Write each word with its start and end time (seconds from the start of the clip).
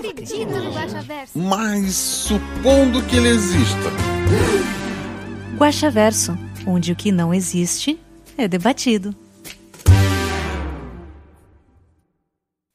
acredito 0.00 0.50
no 0.50 0.72
Guaxaverso. 0.72 1.38
Mas 1.38 1.94
supondo 1.94 3.02
que 3.04 3.16
ele 3.16 3.28
exista. 3.28 3.90
Guaxaverso, 5.56 6.38
onde 6.66 6.92
o 6.92 6.96
que 6.96 7.12
não 7.12 7.34
existe 7.34 7.98
é 8.36 8.48
debatido. 8.48 9.14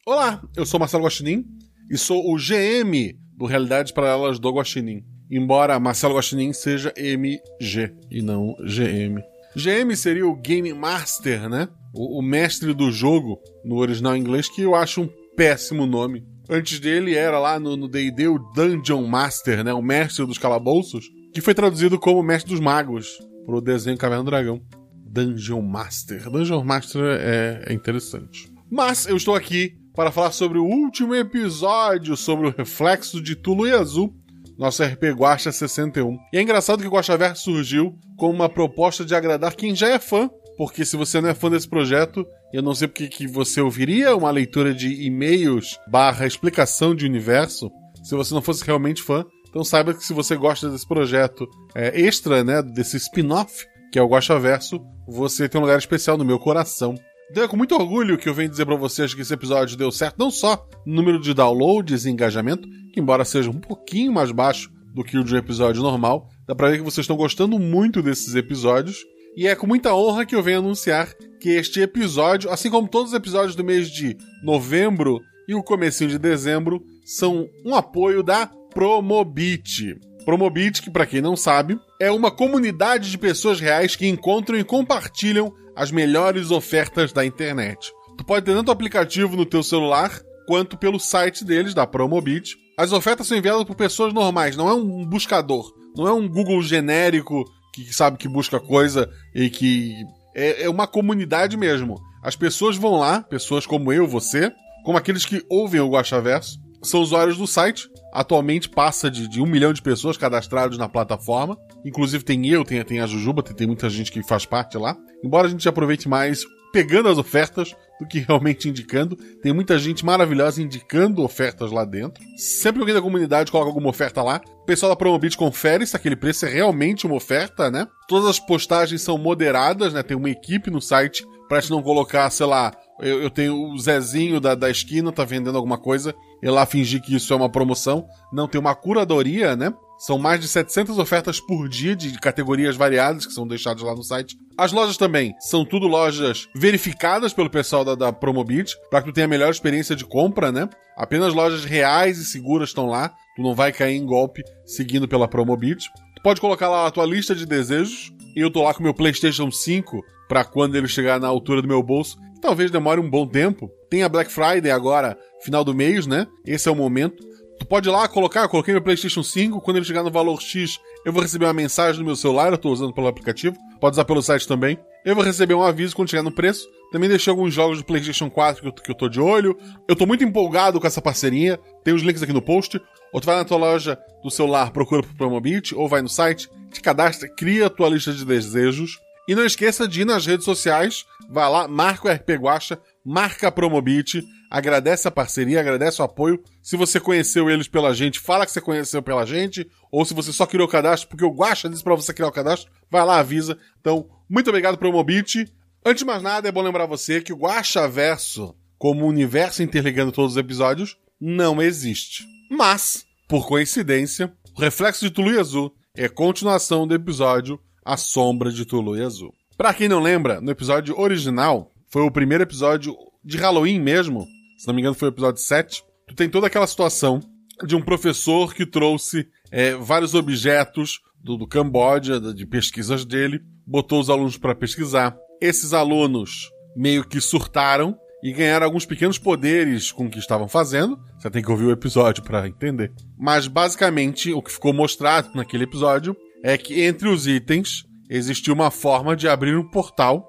Olá, 0.06 0.42
eu 0.56 0.66
sou 0.66 0.80
Marcelo 0.80 1.04
Guaxinim 1.04 1.44
e 1.90 1.98
sou 1.98 2.32
o 2.32 2.38
GM 2.38 3.18
do 3.36 3.46
Realidades 3.46 3.92
Paralelas 3.92 4.38
do 4.38 4.52
Guaxinim. 4.52 5.04
Embora 5.32 5.80
Marcelo 5.80 6.16
Guaxinim 6.16 6.54
seja 6.54 6.94
MG 6.96 7.92
e 8.12 8.22
não 8.22 8.56
GM. 8.60 9.20
GM 9.56 9.96
seria 9.96 10.28
o 10.28 10.36
Game 10.36 10.72
Master, 10.74 11.50
né? 11.50 11.68
O, 11.92 12.20
o 12.20 12.22
mestre 12.22 12.74
do 12.74 12.92
jogo, 12.92 13.40
no 13.64 13.78
original 13.78 14.16
inglês, 14.16 14.48
que 14.48 14.62
eu 14.62 14.76
acho 14.76 15.02
um 15.02 15.10
péssimo 15.36 15.88
nome. 15.88 16.24
Antes 16.50 16.80
dele 16.80 17.16
era 17.16 17.40
lá 17.40 17.60
no 17.60 17.88
D&D 17.88 18.28
o 18.28 18.38
Dungeon 18.38 19.06
Master, 19.08 19.64
né? 19.64 19.74
O 19.74 19.82
mestre 19.82 20.26
dos 20.26 20.38
calabouços, 20.38 21.06
que 21.34 21.42
foi 21.42 21.54
traduzido 21.54 22.00
como 22.00 22.22
mestre 22.24 22.52
dos 22.52 22.60
magos 22.60 23.18
pro 23.46 23.62
desenho 23.62 23.98
Caverna 23.98 24.24
do 24.24 24.32
Dragão. 24.32 24.62
Dungeon 25.06 25.62
Master. 25.62 26.30
Dungeon 26.30 26.64
Master 26.64 27.02
é, 27.04 27.64
é 27.68 27.74
interessante. 27.74 28.52
Mas 28.70 29.06
eu 29.06 29.16
estou 29.16 29.36
aqui 29.36 29.78
para 29.96 30.12
falar 30.12 30.32
sobre 30.32 30.58
o 30.58 30.66
último 30.66 31.16
episódio 31.16 32.18
sobre 32.18 32.48
o 32.48 32.54
reflexo 32.56 33.22
de 33.22 33.36
Tulu 33.36 33.68
e 33.68 33.72
Azul, 33.72 34.14
nosso 34.58 34.84
RP 34.84 35.04
Guacha 35.16 35.52
61. 35.52 36.18
E 36.34 36.38
é 36.38 36.42
engraçado 36.42 36.82
que 36.82 36.88
o 36.88 36.92
Guaxaverso 36.92 37.44
surgiu 37.44 37.98
como 38.18 38.34
uma 38.34 38.50
proposta 38.50 39.06
de 39.06 39.16
agradar 39.16 39.56
quem 39.56 39.74
já 39.74 39.88
é 39.88 40.00
fã, 40.00 40.30
porque 40.58 40.86
se 40.86 40.96
você 40.96 41.20
não 41.20 41.30
é 41.30 41.34
fã 41.34 41.50
desse 41.50 41.68
projeto, 41.68 42.26
eu 42.54 42.62
não 42.62 42.74
sei 42.74 42.88
porque 42.88 43.08
que 43.08 43.28
você 43.28 43.62
ouviria 43.62 44.16
uma 44.16 44.32
leitura 44.32 44.74
de 44.74 45.06
e-mails 45.06 45.80
barra 45.88 46.26
explicação 46.26 46.96
de 46.96 47.06
universo, 47.06 47.70
se 48.04 48.16
você 48.16 48.34
não 48.34 48.42
fosse 48.42 48.64
realmente 48.64 49.02
fã. 49.02 49.26
Então 49.50 49.64
saiba 49.64 49.94
que 49.94 50.04
se 50.04 50.14
você 50.14 50.36
gosta 50.36 50.70
desse 50.70 50.88
projeto 50.88 51.48
é, 51.74 52.00
extra, 52.00 52.44
né, 52.44 52.62
desse 52.62 52.98
spin-off, 52.98 53.66
que 53.92 54.00
é 54.00 54.02
o 54.02 54.08
Guaxaverso, 54.08 54.82
você 55.08 55.48
tem 55.48 55.60
um 55.60 55.64
lugar 55.64 55.80
especial 55.80 56.18
no 56.18 56.26
meu 56.26 56.40
coração. 56.40 56.96
Então 57.32 57.44
é 57.44 57.48
com 57.48 57.58
muito 57.58 57.74
orgulho 57.74 58.18
que 58.18 58.30
eu 58.30 58.34
venho 58.34 58.50
dizer 58.50 58.66
pra 58.66 58.76
vocês 58.76 59.14
que 59.14 59.22
esse 59.22 59.34
episódio 59.34 59.78
deu 59.78 59.92
certo, 59.92 60.20
não 60.20 60.30
só 60.30 60.68
no 60.86 60.96
número 60.96 61.20
de 61.20 61.34
downloads 61.34 62.06
e 62.06 62.10
engajamento, 62.10 62.68
que 62.94 63.00
embora 63.00 63.26
seja 63.26 63.50
um 63.50 63.60
pouquinho 63.60 64.14
mais 64.14 64.32
baixo 64.32 64.70
do 64.94 65.04
que 65.04 65.18
o 65.18 65.24
de 65.24 65.34
um 65.34 65.38
episódio 65.38 65.82
normal, 65.82 66.30
dá 66.48 66.56
pra 66.56 66.70
ver 66.70 66.78
que 66.78 66.84
vocês 66.84 67.04
estão 67.04 67.18
gostando 67.18 67.60
muito 67.60 68.02
desses 68.02 68.36
episódios. 68.36 69.04
E 69.36 69.48
é 69.48 69.56
com 69.56 69.68
muita 69.68 69.94
honra 69.94 70.26
que 70.26 70.34
eu 70.34 70.42
venho 70.42 70.60
anunciar 70.60 71.14
que 71.42 71.50
este 71.50 71.82
episódio, 71.82 72.50
assim 72.50 72.70
como 72.70 72.88
todos 72.88 73.12
os 73.12 73.18
episódios 73.18 73.56
do 73.56 73.66
mês 73.66 73.90
de 73.90 74.18
novembro 74.42 75.20
e 75.48 75.54
o 75.54 75.62
comecinho 75.62 76.10
de 76.10 76.18
dezembro, 76.18 76.82
são 77.04 77.50
um 77.66 77.76
apoio 77.76 78.24
da 78.24 78.50
Promobit. 78.74 80.00
Promobit, 80.24 80.82
que 80.82 80.90
para 80.90 81.06
quem 81.06 81.22
não 81.22 81.36
sabe, 81.36 81.78
é 82.00 82.10
uma 82.10 82.32
comunidade 82.32 83.12
de 83.12 83.18
pessoas 83.18 83.60
reais 83.60 83.96
que 83.96 84.08
encontram 84.08 84.58
e 84.58 84.64
compartilham 84.64 85.54
as 85.76 85.92
melhores 85.92 86.50
ofertas 86.50 87.12
da 87.12 87.26
internet. 87.26 87.92
Tu 88.18 88.26
pode 88.26 88.46
ter 88.46 88.54
tanto 88.54 88.72
aplicativo 88.72 89.36
no 89.36 89.46
teu 89.46 89.62
celular 89.62 90.18
quanto 90.48 90.78
pelo 90.78 91.00
site 91.00 91.44
deles 91.44 91.74
da 91.74 91.86
Promobit. 91.86 92.56
As 92.78 92.94
ofertas 92.94 93.28
são 93.28 93.38
enviadas 93.38 93.66
por 93.66 93.76
pessoas 93.76 94.14
normais, 94.14 94.56
não 94.56 94.70
é 94.70 94.74
um 94.74 95.06
buscador, 95.06 95.74
não 95.96 96.08
é 96.08 96.14
um 96.14 96.28
Google 96.28 96.62
genérico 96.62 97.44
que 97.84 97.94
sabe 97.94 98.18
que 98.18 98.28
busca 98.28 98.60
coisa 98.60 99.10
e 99.34 99.50
que 99.50 99.96
é, 100.34 100.64
é 100.64 100.70
uma 100.70 100.88
comunidade 100.88 101.58
mesmo. 101.58 102.00
As 102.24 102.36
pessoas 102.36 102.78
vão 102.78 103.00
lá, 103.00 103.22
pessoas 103.22 103.66
como 103.66 103.92
eu, 103.92 104.08
você, 104.08 104.52
como 104.84 104.98
aqueles 104.98 105.26
que 105.26 105.44
ouvem 105.50 105.82
o 105.82 105.90
Guaxaverso, 105.90 106.60
são 106.82 107.02
usuários 107.02 107.38
do 107.38 107.48
site. 107.48 107.90
Atualmente 108.14 108.70
passa 108.70 109.10
de, 109.12 109.28
de 109.28 109.42
um 109.42 109.46
milhão 109.46 109.74
de 109.74 109.82
pessoas 109.82 110.18
cadastrados 110.18 110.78
na 110.78 110.88
plataforma. 110.88 111.58
Inclusive 111.84 112.24
tem 112.24 112.48
eu, 112.48 112.64
tem, 112.64 112.84
tem 112.84 113.00
a 113.00 113.08
Jujuba, 113.08 113.44
tem, 113.44 113.56
tem 113.56 113.68
muita 113.68 113.90
gente 113.90 114.12
que 114.12 114.24
faz 114.24 114.46
parte 114.46 114.78
lá. 114.78 114.96
Embora 115.24 115.48
a 115.48 115.50
gente 115.50 115.68
aproveite 115.68 116.08
mais 116.08 116.46
pegando 116.76 117.08
as 117.08 117.18
ofertas 117.18 117.74
do 117.98 118.06
que 118.06 118.20
realmente 118.20 118.68
indicando. 118.68 119.16
Tem 119.42 119.54
muita 119.54 119.80
gente 119.80 120.04
maravilhosa 120.04 120.62
indicando 120.62 121.24
ofertas 121.24 121.72
lá 121.72 121.86
dentro. 121.86 122.22
Sempre 122.36 122.80
que 122.80 122.82
alguém 122.82 122.96
da 122.96 123.02
comunidade 123.02 123.50
coloca 123.50 123.70
alguma 123.70 123.88
oferta 123.88 124.22
lá, 124.22 124.42
o 124.62 124.66
pessoal 124.66 124.90
da 124.90 124.96
Promobit 124.98 125.38
confere 125.38 125.88
se 125.88 125.96
aquele 125.96 126.18
preço 126.18 126.46
é 126.46 126.50
realmente 126.50 127.06
uma 127.06 127.16
oferta, 127.16 127.72
né? 127.72 127.88
Todas 128.10 128.28
as 128.28 128.40
postagens 128.40 129.02
são 129.02 129.18
moderadas, 129.18 129.94
né? 129.94 130.04
Tem 130.04 130.18
uma 130.18 130.30
equipe 130.30 130.70
no 130.70 130.82
site 130.82 131.26
pra 131.48 131.62
te 131.62 131.70
não 131.70 131.82
colocar, 131.82 132.30
sei 132.30 132.46
lá, 132.46 132.74
eu, 133.00 133.22
eu 133.22 133.30
tenho 133.30 133.56
o 133.56 133.80
Zezinho 133.80 134.42
da, 134.42 134.54
da 134.54 134.70
esquina, 134.70 135.14
tá 135.14 135.24
vendendo 135.24 135.56
alguma 135.56 135.78
coisa, 135.78 136.14
e 136.44 136.50
lá 136.50 136.66
fingir 136.66 137.02
que 137.02 137.16
isso 137.16 137.32
é 137.32 137.38
uma 137.38 137.50
promoção. 137.50 138.06
Não, 138.34 138.50
tem 138.50 138.60
uma 138.60 138.76
curadoria, 138.76 139.56
né? 139.56 139.74
São 140.06 140.20
mais 140.20 140.40
de 140.40 140.48
700 140.48 141.00
ofertas 141.00 141.40
por 141.40 141.68
dia 141.68 141.96
de 141.96 142.20
categorias 142.20 142.76
variadas 142.76 143.26
que 143.26 143.34
são 143.34 143.48
deixadas 143.48 143.82
lá 143.82 143.96
no 143.96 144.04
site. 144.04 144.38
As 144.56 144.72
lojas 144.72 144.98
também 144.98 145.34
são 145.40 145.66
tudo 145.66 145.88
lojas 145.88 146.48
verificadas 146.56 147.34
pelo 147.34 147.50
pessoal 147.50 147.84
da, 147.84 147.96
da 147.96 148.14
Promobit, 148.14 148.76
para 148.92 149.02
que 149.02 149.10
tu 149.10 149.14
tenha 149.16 149.26
a 149.26 149.28
melhor 149.28 149.50
experiência 149.50 149.96
de 149.96 150.06
compra, 150.06 150.52
né? 150.52 150.70
Apenas 150.96 151.34
lojas 151.34 151.66
reais 151.66 152.20
e 152.20 152.26
seguras 152.26 152.70
estão 152.70 152.86
lá. 152.86 153.12
Tu 153.36 153.42
não 153.42 153.56
vai 153.56 153.74
cair 153.74 153.96
em 153.96 154.06
golpe 154.06 154.44
seguindo 154.64 155.08
pela 155.08 155.28
Promobit. 155.28 155.90
Tu 156.16 156.22
pode 156.22 156.40
colocar 156.40 156.70
lá 156.70 156.86
a 156.86 156.92
tua 156.92 157.08
lista 157.08 157.34
de 157.34 157.44
desejos. 157.44 158.14
Eu 158.36 158.52
tô 158.52 158.62
lá 158.62 158.76
com 158.76 158.84
meu 158.84 158.94
PlayStation 158.94 159.50
5 159.50 160.06
para 160.30 160.46
quando 160.46 160.76
ele 160.76 160.88
chegar 160.88 161.20
na 161.20 161.28
altura 161.28 161.64
do 161.64 161.68
meu 161.68 161.82
bolso. 161.82 162.16
Talvez 162.40 162.70
demore 162.70 163.02
um 163.02 163.10
bom 163.10 163.26
tempo. 163.26 163.72
Tem 163.90 164.04
a 164.04 164.10
Black 164.10 164.32
Friday 164.32 164.70
agora, 164.70 165.18
final 165.44 165.64
do 165.64 165.74
mês, 165.74 166.06
né? 166.06 166.28
Esse 166.46 166.70
é 166.70 166.72
o 166.72 166.76
momento. 166.76 167.24
Tu 167.60 167.66
pode 167.66 167.88
ir 167.88 167.92
lá 167.92 168.08
colocar, 168.08 168.42
eu 168.42 168.50
coloquei 168.50 168.74
meu 168.74 168.82
PlayStation 168.82 169.24
5, 169.24 169.62
quando 169.62 169.78
ele 169.78 169.86
chegar 169.86 170.04
no 170.04 170.12
valor 170.12 170.42
X, 170.42 170.80
eu 171.06 171.14
vou 171.14 171.22
receber 171.22 171.46
uma 171.46 171.54
mensagem 171.54 172.00
no 172.00 172.06
meu 172.06 172.16
celular, 172.16 172.52
eu 172.52 172.58
tô 172.58 172.70
usando 172.70 172.94
pelo 172.94 173.08
aplicativo, 173.08 173.56
pode 173.80 173.94
usar 173.94 174.06
pelo 174.06 174.22
site 174.22 174.48
também. 174.48 174.78
Eu 175.06 175.16
vou 175.16 175.24
receber 175.24 175.54
um 175.54 175.64
aviso 175.64 175.96
quando 175.96 176.10
chegar 176.10 176.24
no 176.24 176.32
preço. 176.32 176.68
Também 176.92 177.08
deixei 177.08 177.30
alguns 177.30 177.54
jogos 177.54 177.78
do 177.78 177.86
PlayStation 177.86 178.30
4 178.30 178.62
que 178.62 178.68
eu, 178.68 178.74
que 178.74 178.92
eu 178.92 178.96
tô 178.96 179.08
de 179.08 179.22
olho. 179.22 179.56
Eu 179.88 179.96
tô 179.96 180.06
muito 180.06 180.24
empolgado 180.24 180.80
com 180.80 180.88
essa 180.88 181.02
parceria. 181.02 181.60
Tem 181.84 181.94
os 181.94 182.02
links 182.02 182.24
aqui 182.24 182.34
no 182.34 182.42
post. 182.42 182.82
Ou 183.14 183.22
tu 183.22 183.26
vai 183.28 183.36
na 183.36 183.46
tua 183.46 183.58
loja 183.58 183.98
do 184.22 184.30
celular, 184.30 184.72
procura 184.72 185.02
por 185.02 185.16
Promobit, 185.16 185.74
ou 185.74 185.88
vai 185.88 186.02
no 186.02 186.10
site, 186.10 186.50
te 186.70 186.82
cadastra, 186.82 187.30
cria 187.30 187.68
a 187.68 187.70
tua 187.70 187.88
lista 187.88 188.12
de 188.12 188.26
desejos. 188.26 189.00
E 189.26 189.34
não 189.34 189.46
esqueça 189.46 189.88
de 189.88 190.02
ir 190.02 190.06
nas 190.06 190.26
redes 190.26 190.44
sociais, 190.44 191.06
vai 191.30 191.50
lá, 191.50 191.66
marca 191.66 192.10
o 192.10 192.12
RP 192.12 192.32
Guacha, 192.32 192.78
marca 193.06 193.48
a 193.48 193.52
Promobit, 193.52 194.22
agradece 194.56 195.06
a 195.06 195.12
parceria, 195.12 195.60
agradece 195.60 196.02
o 196.02 196.06
apoio. 196.06 196.42
Se 196.62 196.78
você 196.78 196.98
conheceu 196.98 197.50
eles 197.50 197.68
pela 197.68 197.94
gente, 197.94 198.22
fala 198.22 198.46
que 198.46 198.54
você 198.54 198.62
conheceu 198.62 199.04
pela 199.04 199.26
gente, 199.26 199.70
ou 199.92 200.06
se 200.06 200.14
você 200.14 200.32
só 200.32 200.46
criou 200.46 200.66
o 200.66 200.72
cadastro 200.72 201.10
porque 201.10 201.26
o 201.26 201.30
Guacha 201.30 201.70
disse 201.70 201.84
pra 201.84 201.94
você 201.94 202.14
criar 202.14 202.30
o 202.30 202.32
cadastro, 202.32 202.72
vai 202.90 203.04
lá, 203.06 203.20
avisa. 203.20 203.58
Então, 203.82 204.08
muito 204.30 204.48
obrigado 204.48 204.78
Promobit. 204.78 205.52
Antes 205.86 206.00
de 206.00 206.06
mais 206.06 206.24
nada, 206.24 206.48
é 206.48 206.54
bom 206.54 206.62
lembrar 206.62 206.86
você 206.86 207.20
que 207.20 207.34
o 207.34 207.36
Guacha 207.36 207.86
Verso, 207.90 208.56
como 208.78 209.06
universo 209.06 209.62
interligando 209.62 210.14
todos 210.14 210.32
os 210.32 210.38
episódios, 210.38 210.98
não 211.20 211.62
existe. 211.62 212.24
Mas, 212.50 213.06
por 213.28 213.46
coincidência, 213.46 214.34
o 214.58 214.62
Reflexo 214.62 215.04
de 215.04 215.12
Tulu 215.12 215.34
e 215.34 215.40
Azul 215.40 215.76
é 215.94 216.08
continuação 216.08 216.88
do 216.88 216.96
episódio 216.96 217.60
A 217.84 217.98
Sombra 217.98 218.54
de 218.54 218.64
Tulu 218.64 218.98
e 218.98 219.02
Azul. 219.02 219.34
Pra 219.58 219.74
quem 219.74 219.90
não 219.90 220.00
lembra, 220.00 220.40
no 220.40 220.50
episódio 220.50 220.98
original, 220.98 221.74
foi 221.90 222.04
o 222.04 222.12
primeiro 222.12 222.44
episódio 222.44 222.96
de 223.22 223.38
Halloween 223.38 223.80
mesmo, 223.80 224.26
se 224.66 224.68
não 224.68 224.74
me 224.74 224.82
engano 224.82 224.96
foi 224.96 225.10
o 225.10 225.12
episódio 225.12 225.40
7, 225.40 225.84
tu 226.08 226.16
tem 226.16 226.28
toda 226.28 226.48
aquela 226.48 226.66
situação 226.66 227.20
de 227.64 227.76
um 227.76 227.82
professor 227.82 228.52
que 228.52 228.66
trouxe 228.66 229.28
é, 229.52 229.76
vários 229.76 230.16
objetos 230.16 231.00
do, 231.24 231.38
do 231.38 231.48
Camboja, 231.48 232.20
de 232.20 232.48
pesquisas 232.48 233.06
dele, 233.06 233.42
botou 233.66 234.00
os 234.00 234.10
alunos 234.10 234.38
para 234.38 234.56
pesquisar. 234.56 235.16
Esses 235.40 235.72
alunos 235.72 236.50
meio 236.76 237.08
que 237.08 237.22
surtaram 237.22 237.96
e 238.24 238.34
ganharam 238.34 238.66
alguns 238.66 238.88
pequenos 238.88 239.20
poderes 239.20 239.92
com 239.92 240.08
o 240.08 240.10
que 240.10 240.18
estavam 240.18 240.48
fazendo. 240.48 241.00
Você 241.20 241.30
tem 241.30 241.44
que 241.44 241.52
ouvir 241.52 241.66
o 241.66 241.72
episódio 241.72 242.24
para 242.24 242.48
entender. 242.48 242.92
Mas 243.16 243.48
basicamente 243.48 244.34
o 244.34 244.42
que 244.42 244.52
ficou 244.52 244.74
mostrado 244.74 245.30
naquele 245.36 245.66
episódio 245.66 246.18
é 246.44 246.58
que 246.58 246.82
entre 246.82 247.08
os 247.08 247.28
itens 247.28 247.86
existia 248.10 248.52
uma 248.52 248.72
forma 248.72 249.16
de 249.16 249.28
abrir 249.28 249.56
um 249.56 249.70
portal 249.70 250.28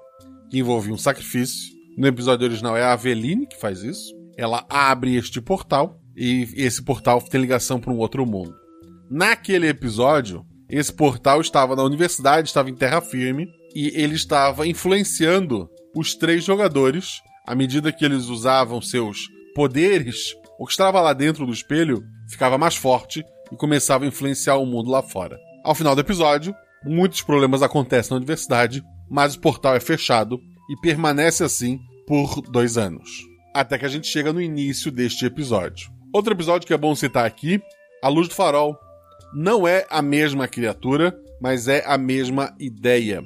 que 0.51 0.59
envolvia 0.59 0.93
um 0.93 0.97
sacrifício. 0.97 1.75
No 1.97 2.05
episódio 2.05 2.45
original 2.45 2.77
é 2.77 2.83
a 2.83 2.93
Aveline 2.93 3.47
que 3.47 3.59
faz 3.59 3.81
isso. 3.81 4.16
Ela 4.37 4.65
abre 4.69 5.15
este 5.15 5.41
portal 5.41 5.99
e 6.15 6.47
esse 6.55 6.83
portal 6.83 7.21
tem 7.21 7.41
ligação 7.41 7.79
para 7.79 7.91
um 7.91 7.97
outro 7.97 8.25
mundo. 8.25 8.55
Naquele 9.09 9.67
episódio, 9.67 10.45
esse 10.69 10.91
portal 10.93 11.41
estava 11.41 11.75
na 11.75 11.83
universidade, 11.83 12.47
estava 12.47 12.69
em 12.69 12.75
terra 12.75 13.01
firme, 13.01 13.47
e 13.73 13.91
ele 13.95 14.15
estava 14.15 14.67
influenciando 14.67 15.69
os 15.95 16.15
três 16.15 16.43
jogadores 16.43 17.21
à 17.45 17.55
medida 17.55 17.91
que 17.91 18.03
eles 18.03 18.25
usavam 18.25 18.81
seus 18.81 19.27
poderes. 19.55 20.33
O 20.59 20.65
que 20.65 20.71
estava 20.71 20.99
lá 20.99 21.13
dentro 21.13 21.45
do 21.45 21.53
espelho 21.53 22.03
ficava 22.29 22.57
mais 22.57 22.75
forte 22.75 23.23
e 23.51 23.55
começava 23.55 24.03
a 24.03 24.07
influenciar 24.07 24.57
o 24.57 24.65
mundo 24.65 24.91
lá 24.91 25.01
fora. 25.01 25.37
Ao 25.63 25.75
final 25.75 25.95
do 25.95 26.01
episódio, 26.01 26.53
muitos 26.83 27.21
problemas 27.21 27.61
acontecem 27.61 28.11
na 28.11 28.17
universidade, 28.17 28.83
mas 29.09 29.35
o 29.35 29.39
portal 29.39 29.75
é 29.75 29.79
fechado 29.79 30.39
e 30.69 30.75
permanece 30.81 31.43
assim 31.43 31.79
por 32.05 32.41
dois 32.41 32.77
anos. 32.77 33.09
Até 33.57 33.75
que 33.79 33.87
a 33.87 33.89
gente 33.89 34.05
chega 34.05 34.31
no 34.31 34.39
início 34.39 34.91
deste 34.91 35.25
episódio. 35.25 35.89
Outro 36.13 36.31
episódio 36.31 36.67
que 36.67 36.75
é 36.75 36.77
bom 36.77 36.93
citar 36.93 37.25
aqui, 37.25 37.59
A 38.03 38.07
Luz 38.07 38.27
do 38.27 38.35
Farol. 38.35 38.77
Não 39.33 39.67
é 39.67 39.83
a 39.89 39.99
mesma 39.99 40.47
criatura, 40.47 41.19
mas 41.41 41.67
é 41.67 41.83
a 41.83 41.97
mesma 41.97 42.55
ideia. 42.59 43.19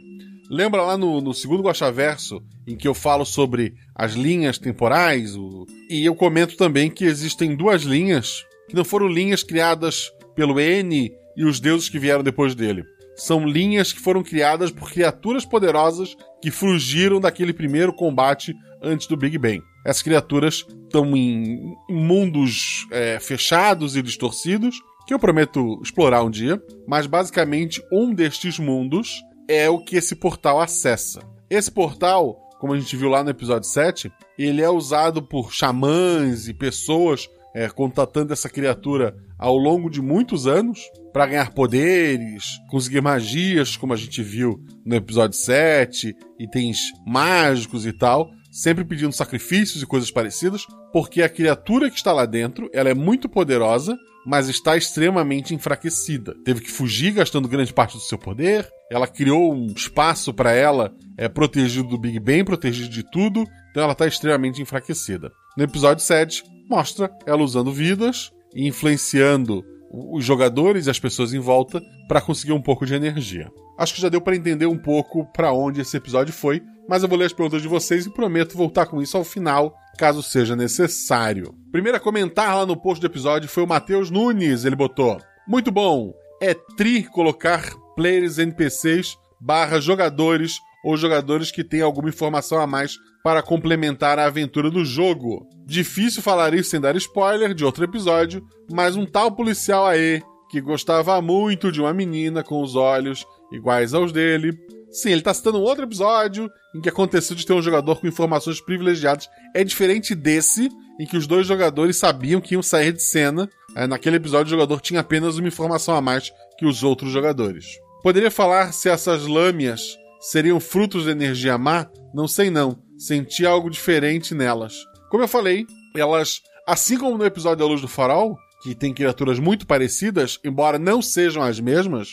Lembra 0.49 0.83
lá 0.83 0.97
no, 0.97 1.19
no 1.19 1.33
segundo 1.33 1.63
Guaxaverso, 1.63 2.41
em 2.65 2.77
que 2.77 2.87
eu 2.87 2.93
falo 2.93 3.25
sobre 3.25 3.73
as 3.93 4.13
linhas 4.13 4.57
temporais? 4.57 5.35
O... 5.35 5.65
E 5.89 6.05
eu 6.05 6.15
comento 6.15 6.55
também 6.55 6.89
que 6.89 7.03
existem 7.03 7.53
duas 7.53 7.81
linhas 7.81 8.45
que 8.69 8.75
não 8.75 8.85
foram 8.85 9.09
linhas 9.09 9.43
criadas 9.43 10.13
pelo 10.33 10.61
N 10.61 11.11
e 11.35 11.43
os 11.43 11.59
deuses 11.59 11.89
que 11.89 11.99
vieram 11.99 12.23
depois 12.23 12.55
dele. 12.55 12.85
São 13.17 13.45
linhas 13.45 13.91
que 13.91 13.99
foram 13.99 14.23
criadas 14.23 14.71
por 14.71 14.89
criaturas 14.89 15.43
poderosas 15.43 16.15
que 16.41 16.49
fugiram 16.49 17.19
daquele 17.19 17.51
primeiro 17.51 17.91
combate 17.91 18.55
antes 18.81 19.07
do 19.07 19.17
Big 19.17 19.37
Bang. 19.37 19.61
Essas 19.85 20.01
criaturas 20.01 20.65
estão 20.83 21.15
em 21.15 21.75
mundos 21.89 22.85
é, 22.91 23.19
fechados 23.19 23.95
e 23.95 24.01
distorcidos, 24.01 24.79
que 25.07 25.13
eu 25.13 25.19
prometo 25.19 25.79
explorar 25.81 26.23
um 26.23 26.29
dia, 26.29 26.61
mas 26.87 27.07
basicamente 27.07 27.81
um 27.91 28.13
destes 28.13 28.59
mundos 28.59 29.21
é 29.47 29.69
o 29.69 29.83
que 29.83 29.95
esse 29.95 30.15
portal 30.15 30.59
acessa. 30.59 31.21
Esse 31.49 31.71
portal, 31.71 32.37
como 32.59 32.73
a 32.73 32.79
gente 32.79 32.95
viu 32.95 33.09
lá 33.09 33.23
no 33.23 33.31
episódio 33.31 33.67
7, 33.67 34.11
ele 34.37 34.61
é 34.61 34.69
usado 34.69 35.21
por 35.21 35.51
xamãs 35.51 36.47
e 36.47 36.53
pessoas 36.53 37.27
é, 37.53 37.67
contatando 37.67 38.31
essa 38.31 38.49
criatura 38.49 39.15
ao 39.37 39.57
longo 39.57 39.89
de 39.89 40.01
muitos 40.01 40.47
anos 40.47 40.79
para 41.11 41.25
ganhar 41.25 41.51
poderes, 41.51 42.45
conseguir 42.69 43.01
magias, 43.01 43.75
como 43.75 43.91
a 43.91 43.97
gente 43.97 44.23
viu 44.23 44.63
no 44.85 44.95
episódio 44.95 45.37
7, 45.37 46.15
itens 46.39 46.79
mágicos 47.05 47.85
e 47.85 47.91
tal 47.91 48.29
sempre 48.51 48.83
pedindo 48.83 49.13
sacrifícios 49.13 49.81
e 49.81 49.87
coisas 49.87 50.11
parecidas, 50.11 50.67
porque 50.91 51.21
a 51.21 51.29
criatura 51.29 51.89
que 51.89 51.95
está 51.95 52.11
lá 52.11 52.25
dentro, 52.25 52.69
ela 52.73 52.89
é 52.89 52.93
muito 52.93 53.29
poderosa, 53.29 53.97
mas 54.25 54.49
está 54.49 54.75
extremamente 54.77 55.55
enfraquecida. 55.55 56.35
Teve 56.43 56.61
que 56.61 56.69
fugir 56.69 57.13
gastando 57.13 57.47
grande 57.47 57.73
parte 57.73 57.95
do 57.95 58.03
seu 58.03 58.17
poder. 58.17 58.69
Ela 58.91 59.07
criou 59.07 59.53
um 59.53 59.67
espaço 59.67 60.33
para 60.33 60.51
ela, 60.51 60.93
é 61.17 61.27
protegido 61.27 61.87
do 61.87 61.97
Big 61.97 62.19
Bang, 62.19 62.43
protegido 62.43 62.89
de 62.89 63.09
tudo, 63.09 63.45
então 63.71 63.83
ela 63.83 63.93
está 63.93 64.05
extremamente 64.05 64.61
enfraquecida. 64.61 65.31
No 65.57 65.63
episódio 65.63 66.03
7, 66.03 66.43
mostra 66.69 67.09
ela 67.25 67.41
usando 67.41 67.71
vidas 67.71 68.31
e 68.53 68.67
influenciando 68.67 69.63
os 69.91 70.23
jogadores 70.23 70.87
e 70.87 70.89
as 70.89 70.99
pessoas 70.99 71.33
em 71.33 71.39
volta 71.39 71.81
para 72.07 72.21
conseguir 72.21 72.53
um 72.53 72.61
pouco 72.61 72.85
de 72.85 72.93
energia. 72.93 73.51
Acho 73.77 73.95
que 73.95 74.01
já 74.01 74.09
deu 74.09 74.21
para 74.21 74.35
entender 74.35 74.65
um 74.65 74.77
pouco 74.77 75.25
para 75.33 75.51
onde 75.51 75.81
esse 75.81 75.97
episódio 75.97 76.33
foi, 76.33 76.61
mas 76.91 77.03
eu 77.03 77.07
vou 77.07 77.17
ler 77.17 77.23
as 77.23 77.31
perguntas 77.31 77.61
de 77.61 77.69
vocês 77.69 78.05
e 78.05 78.09
prometo 78.09 78.57
voltar 78.57 78.85
com 78.85 79.01
isso 79.01 79.15
ao 79.15 79.23
final, 79.23 79.73
caso 79.97 80.21
seja 80.21 80.57
necessário. 80.57 81.55
Primeiro 81.71 81.97
a 81.97 82.01
comentar 82.01 82.53
lá 82.53 82.65
no 82.65 82.75
post 82.75 82.99
do 82.99 83.07
episódio 83.07 83.47
foi 83.47 83.63
o 83.63 83.67
Matheus 83.67 84.11
Nunes, 84.11 84.65
ele 84.65 84.75
botou: 84.75 85.17
Muito 85.47 85.71
bom, 85.71 86.13
é 86.41 86.53
tri 86.75 87.03
colocar 87.03 87.73
players 87.95 88.37
NPCs 88.39 89.15
barra 89.39 89.79
jogadores 89.79 90.59
ou 90.83 90.97
jogadores 90.97 91.49
que 91.49 91.63
têm 91.63 91.79
alguma 91.79 92.09
informação 92.09 92.59
a 92.59 92.67
mais 92.67 92.97
para 93.23 93.41
complementar 93.41 94.19
a 94.19 94.25
aventura 94.25 94.69
do 94.69 94.83
jogo. 94.83 95.47
Difícil 95.65 96.21
falar 96.21 96.53
isso 96.53 96.71
sem 96.71 96.81
dar 96.81 96.97
spoiler 96.97 97.53
de 97.53 97.63
outro 97.63 97.85
episódio, 97.85 98.45
mas 98.69 98.97
um 98.97 99.05
tal 99.05 99.31
policial 99.31 99.87
aí 99.87 100.21
que 100.49 100.59
gostava 100.59 101.21
muito 101.21 101.71
de 101.71 101.79
uma 101.79 101.93
menina 101.93 102.43
com 102.43 102.61
os 102.61 102.75
olhos 102.75 103.25
iguais 103.49 103.93
aos 103.93 104.11
dele 104.11 104.51
Sim, 104.91 105.11
ele 105.11 105.21
tá 105.21 105.33
citando 105.33 105.57
um 105.57 105.61
outro 105.61 105.85
episódio 105.85 106.51
em 106.75 106.81
que 106.81 106.89
aconteceu 106.89 107.35
de 107.35 107.45
ter 107.45 107.53
um 107.53 107.61
jogador 107.61 107.99
com 107.99 108.07
informações 108.07 108.59
privilegiadas. 108.59 109.29
É 109.55 109.63
diferente 109.63 110.13
desse, 110.13 110.69
em 110.99 111.05
que 111.05 111.15
os 111.15 111.25
dois 111.25 111.47
jogadores 111.47 111.95
sabiam 111.95 112.41
que 112.41 112.55
iam 112.55 112.61
sair 112.61 112.91
de 112.91 113.01
cena. 113.01 113.49
É, 113.75 113.87
naquele 113.87 114.17
episódio, 114.17 114.47
o 114.47 114.49
jogador 114.49 114.81
tinha 114.81 114.99
apenas 114.99 115.37
uma 115.37 115.47
informação 115.47 115.95
a 115.95 116.01
mais 116.01 116.31
que 116.57 116.65
os 116.65 116.83
outros 116.83 117.11
jogadores. 117.11 117.65
Poderia 118.03 118.29
falar 118.29 118.73
se 118.73 118.89
essas 118.89 119.25
lâminas 119.25 119.97
seriam 120.19 120.59
frutos 120.59 121.05
de 121.05 121.11
energia 121.11 121.57
má? 121.57 121.87
Não 122.13 122.27
sei 122.27 122.49
não. 122.49 122.77
Senti 122.97 123.45
algo 123.45 123.69
diferente 123.69 124.35
nelas. 124.35 124.75
Como 125.09 125.23
eu 125.23 125.27
falei, 125.27 125.65
elas, 125.95 126.41
assim 126.67 126.97
como 126.97 127.17
no 127.17 127.25
episódio 127.25 127.59
da 127.59 127.65
Luz 127.65 127.79
do 127.79 127.87
Farol, 127.87 128.37
que 128.61 128.75
tem 128.75 128.93
criaturas 128.93 129.39
muito 129.39 129.65
parecidas, 129.65 130.39
embora 130.43 130.77
não 130.77 131.01
sejam 131.01 131.41
as 131.41 131.59
mesmas, 131.59 132.09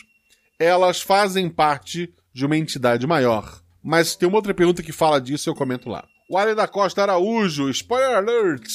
elas 0.58 1.00
fazem 1.00 1.48
parte 1.48 2.12
de 2.38 2.46
uma 2.46 2.56
entidade 2.56 3.04
maior. 3.04 3.60
Mas 3.82 4.14
tem 4.14 4.28
uma 4.28 4.38
outra 4.38 4.54
pergunta 4.54 4.82
que 4.82 4.92
fala 4.92 5.20
disso 5.20 5.50
eu 5.50 5.56
comento 5.56 5.88
lá. 5.88 6.06
O 6.30 6.38
Ale 6.38 6.54
da 6.54 6.68
Costa 6.68 7.02
Araújo, 7.02 7.68
spoiler 7.70 8.16
alert! 8.16 8.68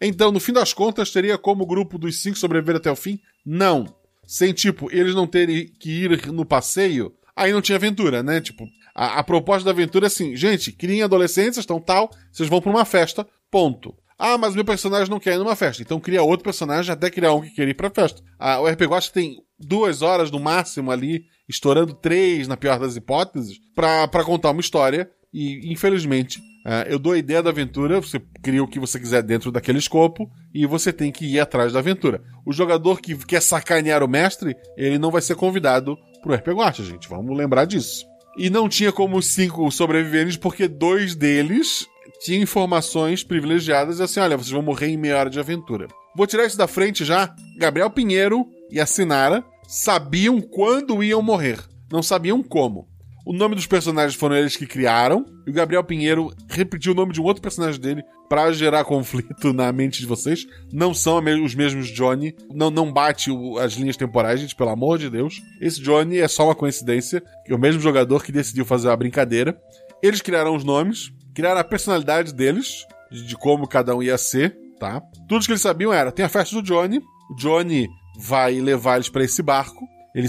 Então, 0.00 0.30
no 0.30 0.38
fim 0.38 0.52
das 0.52 0.72
contas, 0.72 1.10
teria 1.10 1.36
como 1.36 1.64
o 1.64 1.66
grupo 1.66 1.98
dos 1.98 2.22
cinco 2.22 2.38
sobreviver 2.38 2.76
até 2.76 2.90
o 2.90 2.94
fim? 2.94 3.18
Não. 3.44 3.92
Sem, 4.24 4.52
tipo, 4.52 4.88
eles 4.92 5.16
não 5.16 5.26
terem 5.26 5.66
que 5.80 6.04
ir 6.04 6.30
no 6.30 6.44
passeio, 6.44 7.12
aí 7.34 7.52
não 7.52 7.60
tinha 7.60 7.74
aventura, 7.74 8.22
né? 8.22 8.40
Tipo, 8.40 8.68
a, 8.94 9.18
a 9.18 9.24
proposta 9.24 9.64
da 9.64 9.72
aventura 9.72 10.06
é 10.06 10.08
assim, 10.08 10.36
gente, 10.36 10.70
criem 10.70 11.02
adolescentes, 11.02 11.58
estão 11.58 11.80
tal, 11.80 12.10
vocês 12.30 12.48
vão 12.48 12.60
pra 12.60 12.70
uma 12.70 12.84
festa, 12.84 13.26
ponto. 13.50 13.92
Ah, 14.18 14.36
mas 14.36 14.54
meu 14.54 14.64
personagem 14.64 15.08
não 15.08 15.20
quer 15.20 15.34
ir 15.34 15.38
numa 15.38 15.54
festa. 15.54 15.82
Então 15.82 16.00
cria 16.00 16.22
outro 16.22 16.42
personagem 16.42 16.92
até 16.92 17.08
criar 17.08 17.32
um 17.34 17.40
que 17.40 17.50
quer 17.50 17.68
ir 17.68 17.74
pra 17.74 17.90
festa. 17.90 18.20
Ah, 18.38 18.60
o 18.60 18.66
RPG 18.66 18.86
Watch 18.86 19.12
tem 19.12 19.36
duas 19.58 20.02
horas 20.02 20.30
no 20.30 20.40
máximo 20.40 20.90
ali 20.90 21.24
estourando 21.48 21.94
três, 21.94 22.46
na 22.46 22.56
pior 22.56 22.78
das 22.78 22.96
hipóteses, 22.96 23.58
para 23.74 24.24
contar 24.24 24.50
uma 24.50 24.60
história. 24.60 25.10
E, 25.32 25.72
infelizmente, 25.72 26.38
uh, 26.38 26.88
eu 26.88 26.98
dou 26.98 27.12
a 27.12 27.18
ideia 27.18 27.42
da 27.42 27.50
aventura, 27.50 28.00
você 28.00 28.20
cria 28.42 28.62
o 28.62 28.68
que 28.68 28.78
você 28.78 28.98
quiser 28.98 29.22
dentro 29.22 29.50
daquele 29.50 29.78
escopo, 29.78 30.30
e 30.54 30.66
você 30.66 30.92
tem 30.92 31.10
que 31.12 31.24
ir 31.24 31.40
atrás 31.40 31.72
da 31.72 31.78
aventura. 31.78 32.22
O 32.46 32.52
jogador 32.52 33.00
que 33.00 33.16
quer 33.24 33.40
sacanear 33.40 34.02
o 34.02 34.08
mestre, 34.08 34.56
ele 34.76 34.98
não 34.98 35.10
vai 35.10 35.22
ser 35.22 35.36
convidado 35.36 35.96
pro 36.22 36.34
RPG 36.34 36.52
Watch, 36.52 36.84
gente. 36.84 37.08
Vamos 37.08 37.36
lembrar 37.36 37.64
disso. 37.64 38.06
E 38.36 38.50
não 38.50 38.68
tinha 38.68 38.92
como 38.92 39.20
cinco 39.20 39.70
sobreviventes, 39.70 40.36
porque 40.36 40.68
dois 40.68 41.14
deles 41.14 41.86
tinham 42.20 42.42
informações 42.42 43.22
privilegiadas 43.22 43.98
e 43.98 44.02
assim, 44.02 44.20
olha, 44.20 44.36
vocês 44.36 44.50
vão 44.50 44.62
morrer 44.62 44.88
em 44.88 44.96
meia 44.96 45.18
hora 45.18 45.30
de 45.30 45.38
aventura. 45.38 45.88
Vou 46.16 46.26
tirar 46.26 46.46
isso 46.46 46.58
da 46.58 46.66
frente 46.66 47.04
já. 47.04 47.34
Gabriel 47.56 47.90
Pinheiro 47.90 48.46
e 48.70 48.80
a 48.80 48.86
Sinara 48.86 49.44
sabiam 49.66 50.40
quando 50.40 51.02
iam 51.02 51.22
morrer, 51.22 51.58
não 51.92 52.02
sabiam 52.02 52.42
como. 52.42 52.88
O 53.28 53.32
nome 53.34 53.54
dos 53.54 53.66
personagens 53.66 54.14
foram 54.18 54.36
eles 54.36 54.56
que 54.56 54.66
criaram, 54.66 55.22
e 55.46 55.50
o 55.50 55.52
Gabriel 55.52 55.84
Pinheiro 55.84 56.32
repetiu 56.48 56.92
o 56.92 56.94
nome 56.94 57.12
de 57.12 57.20
um 57.20 57.24
outro 57.24 57.42
personagem 57.42 57.78
dele 57.78 58.02
para 58.26 58.50
gerar 58.52 58.84
conflito 58.84 59.52
na 59.52 59.70
mente 59.70 60.00
de 60.00 60.06
vocês. 60.06 60.46
Não 60.72 60.94
são 60.94 61.22
os 61.44 61.54
mesmos 61.54 61.88
Johnny, 61.88 62.34
não, 62.50 62.70
não 62.70 62.90
bate 62.90 63.30
as 63.60 63.74
linhas 63.74 63.98
temporais, 63.98 64.40
gente, 64.40 64.56
pelo 64.56 64.70
amor 64.70 64.96
de 64.96 65.10
Deus. 65.10 65.42
Esse 65.60 65.78
Johnny 65.82 66.16
é 66.16 66.26
só 66.26 66.46
uma 66.46 66.54
coincidência, 66.54 67.22
é 67.46 67.54
o 67.54 67.58
mesmo 67.58 67.82
jogador 67.82 68.24
que 68.24 68.32
decidiu 68.32 68.64
fazer 68.64 68.88
a 68.88 68.96
brincadeira. 68.96 69.60
Eles 70.02 70.22
criaram 70.22 70.56
os 70.56 70.64
nomes, 70.64 71.12
criaram 71.38 71.60
a 71.60 71.64
personalidade 71.64 72.34
deles, 72.34 72.84
de, 73.12 73.36
como 73.36 73.68
cada 73.68 73.94
um 73.94 74.02
ia 74.02 74.18
ser, 74.18 74.58
tá? 74.80 75.00
Tudo 75.28 75.44
que 75.44 75.52
eles 75.52 75.62
sabiam 75.62 75.92
era: 75.92 76.10
tem 76.10 76.24
a 76.24 76.28
festa 76.28 76.56
do 76.56 76.62
Johnny, 76.62 76.98
o 77.30 77.36
Johnny 77.36 77.88
vai 78.18 78.60
levar 78.60 78.96
eles 78.96 79.08
para 79.08 79.22
esse 79.22 79.40
barco. 79.40 79.86
Ele 80.16 80.26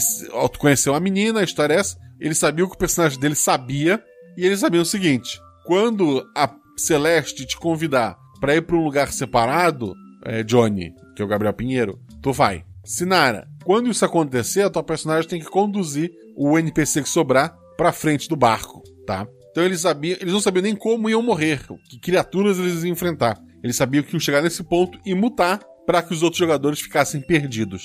conheceu 0.59 0.93
a 0.93 0.99
menina, 0.99 1.39
a 1.39 1.43
história 1.43 1.73
é 1.73 1.77
essa. 1.77 1.97
Ele 2.19 2.35
sabia 2.35 2.63
o 2.63 2.69
que 2.69 2.75
o 2.75 2.77
personagem 2.79 3.19
dele 3.19 3.33
sabia. 3.33 3.99
E 4.37 4.45
eles 4.45 4.59
sabiam 4.59 4.83
o 4.83 4.85
seguinte: 4.85 5.41
quando 5.65 6.23
a 6.37 6.47
Celeste 6.77 7.43
te 7.43 7.57
convidar 7.57 8.15
para 8.39 8.55
ir 8.55 8.61
para 8.61 8.75
um 8.75 8.83
lugar 8.83 9.11
separado, 9.11 9.95
é, 10.23 10.43
Johnny, 10.43 10.93
que 11.15 11.23
é 11.23 11.25
o 11.25 11.27
Gabriel 11.27 11.55
Pinheiro, 11.55 11.99
tu 12.21 12.31
vai. 12.31 12.63
Sinara, 12.85 13.47
quando 13.63 13.89
isso 13.89 14.05
acontecer, 14.05 14.61
a 14.61 14.69
tua 14.69 14.83
personagem 14.83 15.27
tem 15.27 15.39
que 15.39 15.49
conduzir 15.49 16.11
o 16.37 16.57
NPC 16.59 17.01
que 17.01 17.09
sobrar 17.09 17.57
para 17.75 17.91
frente 17.91 18.29
do 18.29 18.35
barco, 18.35 18.83
tá? 19.07 19.27
Então 19.51 19.63
eles 19.63 19.81
sabiam, 19.81 20.17
eles 20.19 20.33
não 20.33 20.41
sabiam 20.41 20.63
nem 20.63 20.75
como 20.75 21.09
iam 21.09 21.21
morrer, 21.21 21.61
que 21.89 21.99
criaturas 21.99 22.57
eles 22.59 22.83
iam 22.83 22.93
enfrentar. 22.93 23.41
Eles 23.63 23.75
sabiam 23.75 24.03
que 24.03 24.13
iam 24.13 24.19
chegar 24.19 24.41
nesse 24.41 24.63
ponto 24.63 24.99
e 25.05 25.13
mutar 25.13 25.59
para 25.85 26.01
que 26.01 26.13
os 26.13 26.23
outros 26.23 26.39
jogadores 26.39 26.79
ficassem 26.79 27.19
perdidos. 27.19 27.83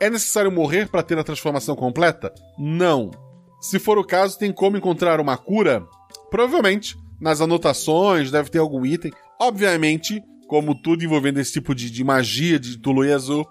É 0.00 0.08
necessário 0.08 0.52
morrer 0.52 0.88
para 0.88 1.02
ter 1.02 1.18
a 1.18 1.24
transformação 1.24 1.74
completa? 1.74 2.32
Não. 2.58 3.10
Se 3.60 3.78
for 3.78 3.98
o 3.98 4.04
caso, 4.04 4.38
tem 4.38 4.52
como 4.52 4.76
encontrar 4.76 5.20
uma 5.20 5.36
cura? 5.36 5.86
Provavelmente. 6.30 6.96
Nas 7.20 7.42
anotações 7.42 8.30
deve 8.30 8.48
ter 8.48 8.58
algum 8.58 8.86
item. 8.86 9.12
Obviamente, 9.38 10.22
como 10.48 10.74
tudo 10.74 11.04
envolvendo 11.04 11.38
esse 11.38 11.52
tipo 11.52 11.74
de, 11.74 11.90
de 11.90 12.02
magia 12.02 12.58
de 12.58 12.78
Tulu 12.78 13.04
e 13.04 13.12
Azul, 13.12 13.46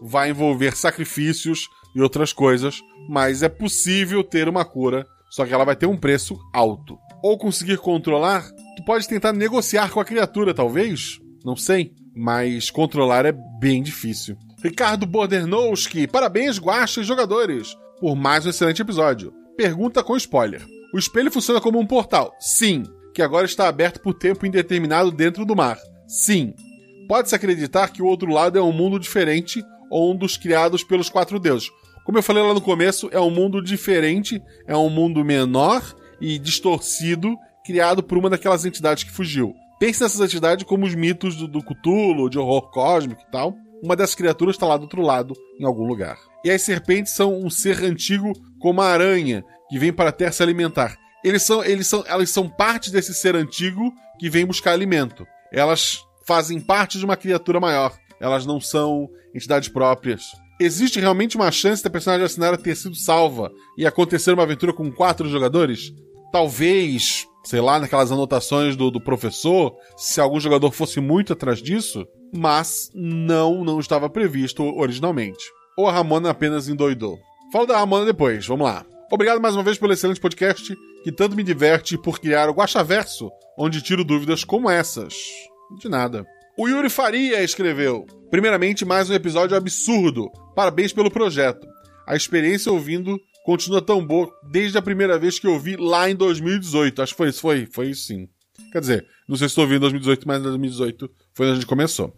vai 0.00 0.30
envolver 0.30 0.76
sacrifícios 0.76 1.68
e 1.94 2.00
outras 2.00 2.32
coisas, 2.32 2.80
mas 3.08 3.42
é 3.42 3.48
possível 3.48 4.22
ter 4.22 4.48
uma 4.48 4.64
cura, 4.64 5.04
só 5.30 5.44
que 5.44 5.52
ela 5.52 5.64
vai 5.64 5.76
ter 5.76 5.86
um 5.86 5.96
preço 5.96 6.38
alto. 6.52 6.98
Ou 7.22 7.36
conseguir 7.36 7.78
controlar, 7.78 8.48
tu 8.76 8.84
pode 8.84 9.08
tentar 9.08 9.32
negociar 9.32 9.90
com 9.90 10.00
a 10.00 10.04
criatura, 10.04 10.54
talvez? 10.54 11.18
Não 11.44 11.56
sei, 11.56 11.92
mas 12.14 12.70
controlar 12.70 13.26
é 13.26 13.32
bem 13.60 13.82
difícil. 13.82 14.36
Ricardo 14.62 15.06
Bordernowski, 15.06 16.06
parabéns, 16.06 16.58
guacha 16.58 17.00
e 17.00 17.04
jogadores, 17.04 17.76
por 18.00 18.16
mais 18.16 18.44
um 18.44 18.50
excelente 18.50 18.82
episódio. 18.82 19.32
Pergunta 19.56 20.02
com 20.02 20.16
spoiler. 20.16 20.64
O 20.92 20.98
espelho 20.98 21.30
funciona 21.30 21.60
como 21.60 21.78
um 21.78 21.86
portal? 21.86 22.34
Sim. 22.40 22.84
Que 23.14 23.22
agora 23.22 23.44
está 23.44 23.68
aberto 23.68 24.00
por 24.00 24.14
tempo 24.14 24.46
indeterminado 24.46 25.10
dentro 25.10 25.44
do 25.44 25.54
mar? 25.54 25.78
Sim. 26.06 26.54
Pode-se 27.08 27.34
acreditar 27.34 27.88
que 27.88 28.02
o 28.02 28.06
outro 28.06 28.30
lado 28.32 28.58
é 28.58 28.62
um 28.62 28.72
mundo 28.72 28.98
diferente 28.98 29.62
ou 29.90 30.12
um 30.12 30.16
dos 30.16 30.36
criados 30.36 30.84
pelos 30.84 31.08
quatro 31.08 31.38
deuses. 31.38 31.70
Como 32.08 32.16
eu 32.16 32.22
falei 32.22 32.42
lá 32.42 32.54
no 32.54 32.60
começo, 32.62 33.10
é 33.12 33.20
um 33.20 33.28
mundo 33.28 33.62
diferente, 33.62 34.42
é 34.66 34.74
um 34.74 34.88
mundo 34.88 35.22
menor 35.22 35.94
e 36.18 36.38
distorcido, 36.38 37.36
criado 37.62 38.02
por 38.02 38.16
uma 38.16 38.30
daquelas 38.30 38.64
entidades 38.64 39.04
que 39.04 39.10
fugiu. 39.10 39.54
Pense 39.78 40.00
nessas 40.00 40.18
entidades 40.18 40.64
como 40.64 40.86
os 40.86 40.94
mitos 40.94 41.36
do, 41.36 41.46
do 41.46 41.62
Cthulhu, 41.62 42.30
de 42.30 42.38
horror 42.38 42.70
cósmico 42.70 43.20
e 43.28 43.30
tal. 43.30 43.54
Uma 43.84 43.94
dessas 43.94 44.14
criaturas 44.14 44.56
está 44.56 44.66
lá 44.66 44.78
do 44.78 44.84
outro 44.84 45.02
lado, 45.02 45.34
em 45.60 45.66
algum 45.66 45.86
lugar. 45.86 46.16
E 46.42 46.50
as 46.50 46.62
serpentes 46.62 47.12
são 47.12 47.38
um 47.38 47.50
ser 47.50 47.84
antigo 47.84 48.32
como 48.58 48.80
a 48.80 48.86
aranha, 48.86 49.44
que 49.68 49.78
vem 49.78 49.92
para 49.92 50.08
a 50.08 50.12
Terra 50.12 50.32
se 50.32 50.42
alimentar. 50.42 50.96
Eles 51.22 51.42
são, 51.42 51.62
eles 51.62 51.88
são, 51.88 52.02
elas 52.06 52.30
são 52.30 52.48
parte 52.48 52.90
desse 52.90 53.12
ser 53.12 53.36
antigo 53.36 53.92
que 54.18 54.30
vem 54.30 54.46
buscar 54.46 54.72
alimento. 54.72 55.26
Elas 55.52 55.98
fazem 56.26 56.58
parte 56.58 56.96
de 56.96 57.04
uma 57.04 57.18
criatura 57.18 57.60
maior. 57.60 57.94
Elas 58.18 58.46
não 58.46 58.62
são 58.62 59.10
entidades 59.34 59.68
próprias. 59.68 60.22
Existe 60.60 60.98
realmente 60.98 61.36
uma 61.36 61.52
chance 61.52 61.84
da 61.84 61.90
personagem 61.90 62.26
assinada 62.26 62.58
ter 62.58 62.74
sido 62.74 62.96
salva 62.96 63.52
e 63.76 63.86
acontecer 63.86 64.32
uma 64.32 64.42
aventura 64.42 64.72
com 64.72 64.90
quatro 64.90 65.28
jogadores? 65.28 65.94
Talvez, 66.32 67.28
sei 67.44 67.60
lá, 67.60 67.78
naquelas 67.78 68.10
anotações 68.10 68.74
do, 68.74 68.90
do 68.90 69.00
professor, 69.00 69.76
se 69.96 70.20
algum 70.20 70.40
jogador 70.40 70.72
fosse 70.72 71.00
muito 71.00 71.32
atrás 71.32 71.62
disso, 71.62 72.04
mas 72.34 72.90
não, 72.92 73.62
não 73.62 73.78
estava 73.78 74.10
previsto 74.10 74.64
originalmente. 74.76 75.44
Ou 75.76 75.86
a 75.86 75.92
Ramona 75.92 76.30
apenas 76.30 76.68
endoidou. 76.68 77.20
Falo 77.52 77.66
da 77.66 77.78
Ramona 77.78 78.04
depois, 78.04 78.44
vamos 78.44 78.66
lá. 78.66 78.84
Obrigado 79.12 79.40
mais 79.40 79.54
uma 79.54 79.62
vez 79.62 79.78
pelo 79.78 79.92
excelente 79.92 80.20
podcast 80.20 80.76
que 81.04 81.12
tanto 81.12 81.36
me 81.36 81.44
diverte 81.44 81.96
por 81.96 82.18
criar 82.18 82.50
o 82.50 82.52
Guaxaverso, 82.52 83.30
onde 83.56 83.80
tiro 83.80 84.04
dúvidas 84.04 84.42
como 84.42 84.68
essas. 84.68 85.14
De 85.78 85.88
nada. 85.88 86.26
O 86.58 86.68
Yuri 86.68 86.90
Faria 86.90 87.44
escreveu: 87.44 88.04
Primeiramente, 88.30 88.84
mais 88.84 89.08
um 89.08 89.14
episódio 89.14 89.56
absurdo. 89.56 90.28
Parabéns 90.58 90.92
pelo 90.92 91.08
projeto. 91.08 91.68
A 92.04 92.16
experiência 92.16 92.72
ouvindo 92.72 93.16
continua 93.44 93.80
tão 93.80 94.04
boa 94.04 94.28
desde 94.50 94.76
a 94.76 94.82
primeira 94.82 95.16
vez 95.16 95.38
que 95.38 95.46
eu 95.46 95.56
vi 95.56 95.76
lá 95.76 96.10
em 96.10 96.16
2018. 96.16 97.00
Acho 97.00 97.12
que 97.12 97.16
foi 97.16 97.28
isso, 97.28 97.40
foi, 97.40 97.64
foi 97.64 97.94
sim. 97.94 98.28
Quer 98.72 98.80
dizer, 98.80 99.06
não 99.28 99.36
sei 99.36 99.46
se 99.46 99.52
estou 99.52 99.62
ouvindo 99.62 99.76
em 99.76 99.82
2018, 99.82 100.26
mas 100.26 100.40
em 100.40 100.42
2018 100.42 101.08
foi 101.32 101.46
onde 101.46 101.52
a 101.52 101.54
gente 101.60 101.66
começou. 101.66 102.12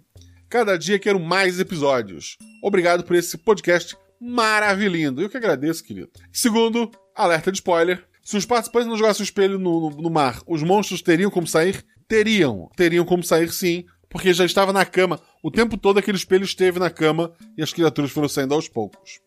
Cada 0.48 0.78
dia 0.78 0.98
quero 0.98 1.20
mais 1.20 1.60
episódios. 1.60 2.38
Obrigado 2.62 3.04
por 3.04 3.14
esse 3.14 3.36
podcast 3.36 3.94
maravilhoso. 4.18 5.20
Eu 5.20 5.28
que 5.28 5.36
agradeço, 5.36 5.84
querido. 5.84 6.08
Segundo, 6.32 6.90
alerta 7.14 7.52
de 7.52 7.58
spoiler. 7.58 8.02
Se 8.24 8.38
os 8.38 8.46
participantes 8.46 8.88
não 8.88 8.96
jogassem 8.96 9.22
o 9.22 9.24
espelho 9.24 9.58
no, 9.58 9.90
no, 9.90 9.96
no 10.00 10.08
mar, 10.08 10.40
os 10.46 10.62
monstros 10.62 11.02
teriam 11.02 11.30
como 11.30 11.46
sair? 11.46 11.84
Teriam. 12.08 12.70
Teriam 12.74 13.04
como 13.04 13.22
sair 13.22 13.52
sim, 13.52 13.84
porque 14.10 14.34
já 14.34 14.44
estava 14.44 14.72
na 14.72 14.84
cama. 14.84 15.20
O 15.42 15.50
tempo 15.50 15.78
todo 15.78 15.98
aquele 15.98 16.18
espelho 16.18 16.44
esteve 16.44 16.78
na 16.78 16.90
cama 16.90 17.32
e 17.56 17.62
as 17.62 17.72
criaturas 17.72 18.10
foram 18.10 18.28
saindo 18.28 18.52
aos 18.52 18.68
poucos. 18.68 19.20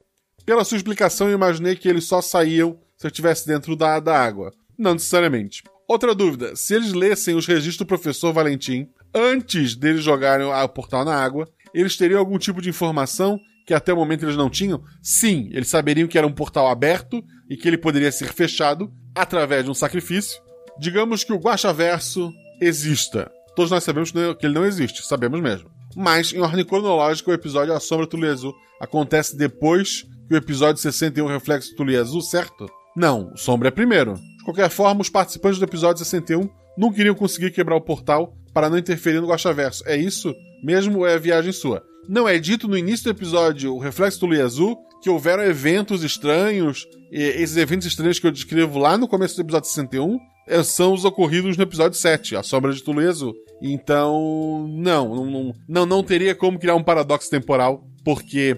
Pela 0.46 0.66
sua 0.66 0.76
explicação, 0.76 1.30
eu 1.30 1.36
imaginei 1.36 1.76
que 1.76 1.88
eles 1.88 2.04
só 2.04 2.22
saíam 2.22 2.78
se 2.98 3.08
eu 3.08 3.10
estivesse 3.10 3.48
dentro 3.48 3.76
da, 3.76 4.00
da 4.00 4.20
água. 4.20 4.54
Não 4.78 4.94
necessariamente. 4.94 5.64
Outra 5.88 6.14
dúvida: 6.14 6.56
se 6.56 6.76
eles 6.76 6.94
lessem 6.94 7.36
os 7.36 7.48
registros 7.48 7.78
do 7.78 7.86
professor 7.86 8.34
Valentim 8.34 8.90
antes 9.16 9.76
deles 9.76 10.04
jogarem 10.04 10.46
o 10.46 10.70
portal 10.70 11.06
na 11.06 11.16
água, 11.16 11.48
eles 11.74 11.96
teriam 11.96 12.20
algum 12.20 12.38
tipo 12.38 12.62
de 12.62 12.70
informação 12.70 13.40
que 13.66 13.74
até 13.74 13.94
o 13.94 13.96
momento 13.96 14.26
eles 14.26 14.36
não 14.36 14.50
tinham? 14.50 14.84
Sim, 15.02 15.50
eles 15.54 15.70
saberiam 15.70 16.08
que 16.08 16.18
era 16.18 16.28
um 16.28 16.34
portal 16.34 16.68
aberto 16.68 17.24
e 17.50 17.56
que 17.56 17.68
ele 17.68 17.78
poderia 17.78 18.12
ser 18.12 18.34
fechado 18.34 18.92
através 19.16 19.64
de 19.64 19.72
um 19.72 19.74
sacrifício. 19.74 20.42
Digamos 20.80 21.24
que 21.24 21.32
o 21.32 21.40
Guaxaverso 21.40 22.34
exista. 22.60 23.32
Todos 23.56 23.72
nós 23.72 23.84
sabemos 23.84 24.12
que 24.12 24.46
ele 24.46 24.54
não 24.54 24.66
existe, 24.66 25.06
sabemos 25.06 25.40
mesmo. 25.42 25.70
Mas, 25.96 26.34
em 26.34 26.40
ordem 26.40 26.66
cronológica, 26.66 27.30
o 27.30 27.34
episódio 27.34 27.74
A 27.74 27.80
Sombra 27.80 28.08
Tule 28.08 28.28
Azul 28.28 28.54
acontece 28.80 29.38
depois 29.38 30.04
que 30.28 30.34
o 30.34 30.38
episódio 30.38 30.82
61 30.82 31.28
Reflexo 31.28 31.76
Tule 31.76 31.96
Azul, 31.96 32.22
certo? 32.22 32.68
Não, 32.96 33.32
o 33.34 33.38
Sombra 33.38 33.68
é 33.68 33.72
primeiro. 33.72 34.16
De 34.38 34.44
qualquer 34.44 34.70
forma, 34.70 35.02
os 35.02 35.10
participantes 35.10 35.60
do 35.60 35.66
episódio 35.66 36.04
61 36.04 36.50
não 36.78 36.92
queriam 36.92 37.16
conseguir 37.16 37.52
quebrar 37.52 37.76
o 37.76 37.82
portal 37.82 38.36
para 38.54 38.70
não 38.70 38.78
interferir 38.78 39.20
no 39.20 39.28
Guaxaverso. 39.28 39.84
É 39.88 39.96
isso? 39.96 40.34
Mesmo 40.64 41.00
ou 41.00 41.08
é 41.08 41.16
a 41.16 41.20
viagem 41.20 41.52
sua? 41.52 41.84
Não, 42.08 42.28
é 42.28 42.38
dito 42.38 42.68
no 42.68 42.78
início 42.78 43.06
do 43.06 43.12
episódio, 43.12 43.74
o 43.74 43.80
Reflexo 43.80 44.20
do 44.20 44.42
Azul, 44.42 44.78
que 45.02 45.10
houveram 45.10 45.44
eventos 45.44 46.04
estranhos, 46.04 46.86
esses 47.12 47.58
eventos 47.58 47.88
estranhos 47.88 48.20
que 48.20 48.28
eu 48.28 48.32
descrevo 48.32 48.80
lá 48.80 48.98
no 48.98 49.08
começo 49.08 49.36
do 49.36 49.42
episódio 49.42 49.70
61 49.70 50.16
eh, 50.16 50.18
são 50.64 50.94
os 50.94 51.06
ocorridos 51.06 51.58
no 51.58 51.64
episódio 51.64 51.98
7, 51.98 52.36
A 52.36 52.44
Sombra 52.44 52.74
de 52.74 52.84
Azul. 53.08 53.34
Então, 53.62 54.68
não, 54.70 55.16
não, 55.16 55.54
não, 55.68 55.86
não 55.86 56.04
teria 56.04 56.36
como 56.36 56.60
criar 56.60 56.76
um 56.76 56.84
paradoxo 56.84 57.30
temporal, 57.30 57.84
porque 58.04 58.58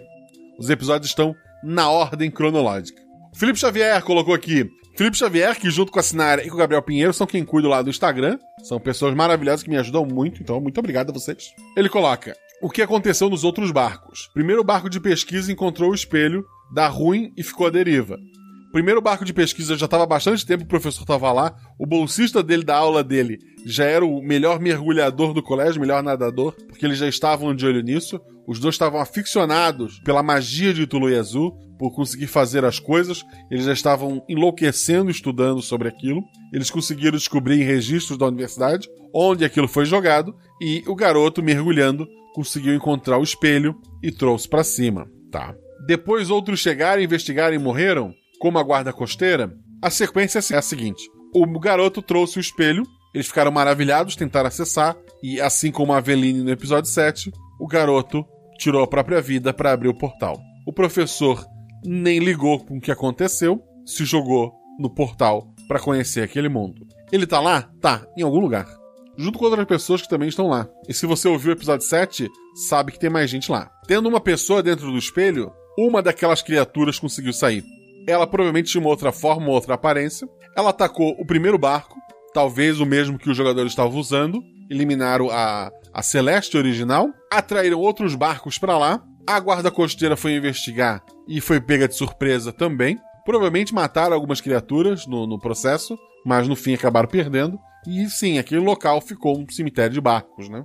os 0.57 0.69
episódios 0.69 1.11
estão 1.11 1.35
na 1.63 1.89
ordem 1.89 2.31
cronológica. 2.31 3.01
O 3.33 3.37
Felipe 3.37 3.59
Xavier 3.59 4.01
colocou 4.03 4.33
aqui. 4.33 4.69
Felipe 4.95 5.17
Xavier, 5.17 5.59
que 5.59 5.69
junto 5.69 5.91
com 5.91 5.99
a 5.99 6.03
Sinara 6.03 6.43
e 6.43 6.49
com 6.49 6.55
o 6.55 6.59
Gabriel 6.59 6.81
Pinheiro 6.81 7.13
são 7.13 7.27
quem 7.27 7.43
cuida 7.43 7.67
lá 7.67 7.81
do 7.81 7.89
Instagram. 7.89 8.39
São 8.63 8.79
pessoas 8.79 9.13
maravilhosas 9.13 9.61
que 9.61 9.69
me 9.69 9.77
ajudam 9.77 10.05
muito, 10.05 10.41
então 10.41 10.61
muito 10.61 10.79
obrigado 10.79 11.09
a 11.09 11.13
vocês. 11.13 11.49
Ele 11.75 11.89
coloca: 11.89 12.33
o 12.61 12.69
que 12.69 12.81
aconteceu 12.81 13.29
nos 13.29 13.43
outros 13.43 13.71
barcos. 13.71 14.29
Primeiro 14.33 14.63
barco 14.63 14.89
de 14.89 14.99
pesquisa 14.99 15.51
encontrou 15.51 15.91
o 15.91 15.95
espelho, 15.95 16.45
dá 16.73 16.87
ruim 16.87 17.31
e 17.35 17.43
ficou 17.43 17.67
à 17.67 17.69
deriva. 17.69 18.17
Primeiro 18.75 18.99
barco 18.99 19.23
de 19.23 19.31
pesquisa 19.31 19.77
já 19.77 19.85
estava 19.85 20.05
bastante 20.05 20.45
tempo, 20.45 20.65
o 20.65 20.67
professor 20.67 21.03
estava 21.03 21.31
lá, 21.31 21.55
o 21.79 21.85
bolsista 21.85 22.43
dele 22.43 22.61
da 22.61 22.75
aula 22.75 23.01
dele 23.01 23.39
já 23.65 23.85
era 23.85 24.05
o 24.05 24.21
melhor 24.21 24.59
mergulhador 24.59 25.33
do 25.33 25.41
colégio, 25.41 25.79
melhor 25.79 26.03
nadador, 26.03 26.53
porque 26.67 26.85
eles 26.85 26.97
já 26.97 27.07
estavam 27.07 27.55
de 27.55 27.65
olho 27.65 27.81
nisso. 27.81 28.19
Os 28.45 28.59
dois 28.59 28.75
estavam 28.75 28.99
aficionados 28.99 30.01
pela 30.03 30.21
magia 30.21 30.73
de 30.73 30.85
Tulu 30.85 31.07
Azul, 31.17 31.53
por 31.79 31.95
conseguir 31.95 32.27
fazer 32.27 32.65
as 32.65 32.77
coisas. 32.77 33.23
Eles 33.49 33.63
já 33.63 33.71
estavam 33.71 34.21
enlouquecendo 34.27 35.09
estudando 35.09 35.61
sobre 35.61 35.87
aquilo. 35.87 36.21
Eles 36.51 36.69
conseguiram 36.69 37.17
descobrir 37.17 37.61
em 37.61 37.63
registros 37.63 38.17
da 38.17 38.27
universidade 38.27 38.89
onde 39.13 39.45
aquilo 39.45 39.69
foi 39.69 39.85
jogado 39.85 40.35
e 40.61 40.83
o 40.85 40.95
garoto 40.95 41.41
mergulhando 41.41 42.05
conseguiu 42.33 42.73
encontrar 42.73 43.19
o 43.19 43.23
espelho 43.23 43.73
e 44.03 44.11
trouxe 44.11 44.49
para 44.49 44.65
cima, 44.65 45.09
tá? 45.31 45.55
Depois 45.87 46.29
outros 46.29 46.59
chegaram, 46.59 47.01
investigaram 47.01 47.55
e 47.55 47.59
morreram, 47.59 48.13
como 48.39 48.57
a 48.57 48.63
guarda 48.63 48.93
costeira. 48.93 49.53
A 49.81 49.89
sequência 49.89 50.39
é 50.53 50.57
a 50.57 50.61
seguinte: 50.61 51.09
o 51.33 51.45
garoto 51.59 52.01
trouxe 52.01 52.37
o 52.37 52.41
espelho, 52.41 52.83
eles 53.13 53.27
ficaram 53.27 53.51
maravilhados, 53.51 54.15
tentaram 54.15 54.47
acessar 54.47 54.95
e 55.23 55.39
assim 55.39 55.71
como 55.71 55.93
a 55.93 55.97
Aveline 55.97 56.41
no 56.41 56.51
episódio 56.51 56.89
7, 56.89 57.31
o 57.59 57.67
garoto 57.67 58.25
tirou 58.57 58.83
a 58.83 58.87
própria 58.87 59.21
vida 59.21 59.53
para 59.53 59.71
abrir 59.71 59.89
o 59.89 59.97
portal. 59.97 60.39
O 60.65 60.73
professor 60.73 61.45
nem 61.83 62.19
ligou 62.19 62.59
com 62.63 62.77
o 62.77 62.81
que 62.81 62.91
aconteceu, 62.91 63.61
se 63.85 64.05
jogou 64.05 64.53
no 64.79 64.89
portal 64.89 65.53
para 65.67 65.79
conhecer 65.79 66.21
aquele 66.21 66.49
mundo. 66.49 66.85
Ele 67.11 67.27
tá 67.27 67.39
lá? 67.39 67.69
Tá, 67.79 68.05
em 68.17 68.23
algum 68.23 68.39
lugar 68.39 68.67
junto 69.17 69.39
com 69.39 69.45
outras 69.45 69.65
pessoas 69.65 70.01
que 70.01 70.09
também 70.09 70.29
estão 70.29 70.47
lá. 70.47 70.67
E 70.87 70.93
se 70.93 71.05
você 71.05 71.27
ouviu 71.27 71.51
o 71.51 71.55
episódio 71.55 71.85
7, 71.85 72.29
sabe 72.67 72.91
que 72.91 72.99
tem 72.99 73.09
mais 73.09 73.29
gente 73.29 73.51
lá. 73.51 73.69
Tendo 73.87 74.09
uma 74.09 74.19
pessoa 74.19 74.61
dentro 74.61 74.91
do 74.91 74.97
espelho, 74.97 75.51
uma 75.77 76.01
daquelas 76.01 76.41
criaturas 76.41 76.99
conseguiu 76.99 77.33
sair. 77.33 77.63
Ela 78.07 78.27
provavelmente 78.27 78.71
tinha 78.71 78.81
uma 78.81 78.89
outra 78.89 79.11
forma, 79.11 79.47
uma 79.47 79.53
outra 79.53 79.73
aparência. 79.75 80.27
Ela 80.55 80.69
atacou 80.69 81.15
o 81.19 81.25
primeiro 81.25 81.57
barco, 81.57 81.95
talvez 82.33 82.79
o 82.79 82.85
mesmo 82.85 83.17
que 83.17 83.29
os 83.29 83.37
jogadores 83.37 83.71
estavam 83.71 83.99
usando. 83.99 84.41
Eliminaram 84.69 85.29
a, 85.31 85.71
a 85.93 86.01
Celeste 86.01 86.57
original. 86.57 87.09
Atraíram 87.31 87.79
outros 87.79 88.15
barcos 88.15 88.57
para 88.57 88.77
lá. 88.77 89.03
A 89.27 89.39
guarda 89.39 89.71
costeira 89.71 90.15
foi 90.15 90.35
investigar 90.35 91.03
e 91.27 91.41
foi 91.41 91.59
pega 91.59 91.87
de 91.87 91.95
surpresa 91.95 92.53
também. 92.53 92.99
Provavelmente 93.25 93.73
mataram 93.73 94.13
algumas 94.13 94.39
criaturas 94.39 95.07
no, 95.07 95.25
no 95.25 95.39
processo, 95.39 95.97
mas 96.23 96.47
no 96.47 96.55
fim 96.55 96.75
acabaram 96.75 97.09
perdendo. 97.09 97.57
E 97.87 98.07
sim, 98.07 98.37
aquele 98.37 98.61
local 98.61 99.01
ficou 99.01 99.39
um 99.39 99.49
cemitério 99.49 99.93
de 99.93 100.01
barcos, 100.01 100.47
né? 100.47 100.63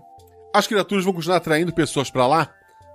As 0.55 0.67
criaturas 0.67 1.05
vão 1.05 1.15
continuar 1.15 1.37
atraindo 1.37 1.73
pessoas 1.73 2.11
para 2.11 2.27
lá? 2.27 2.51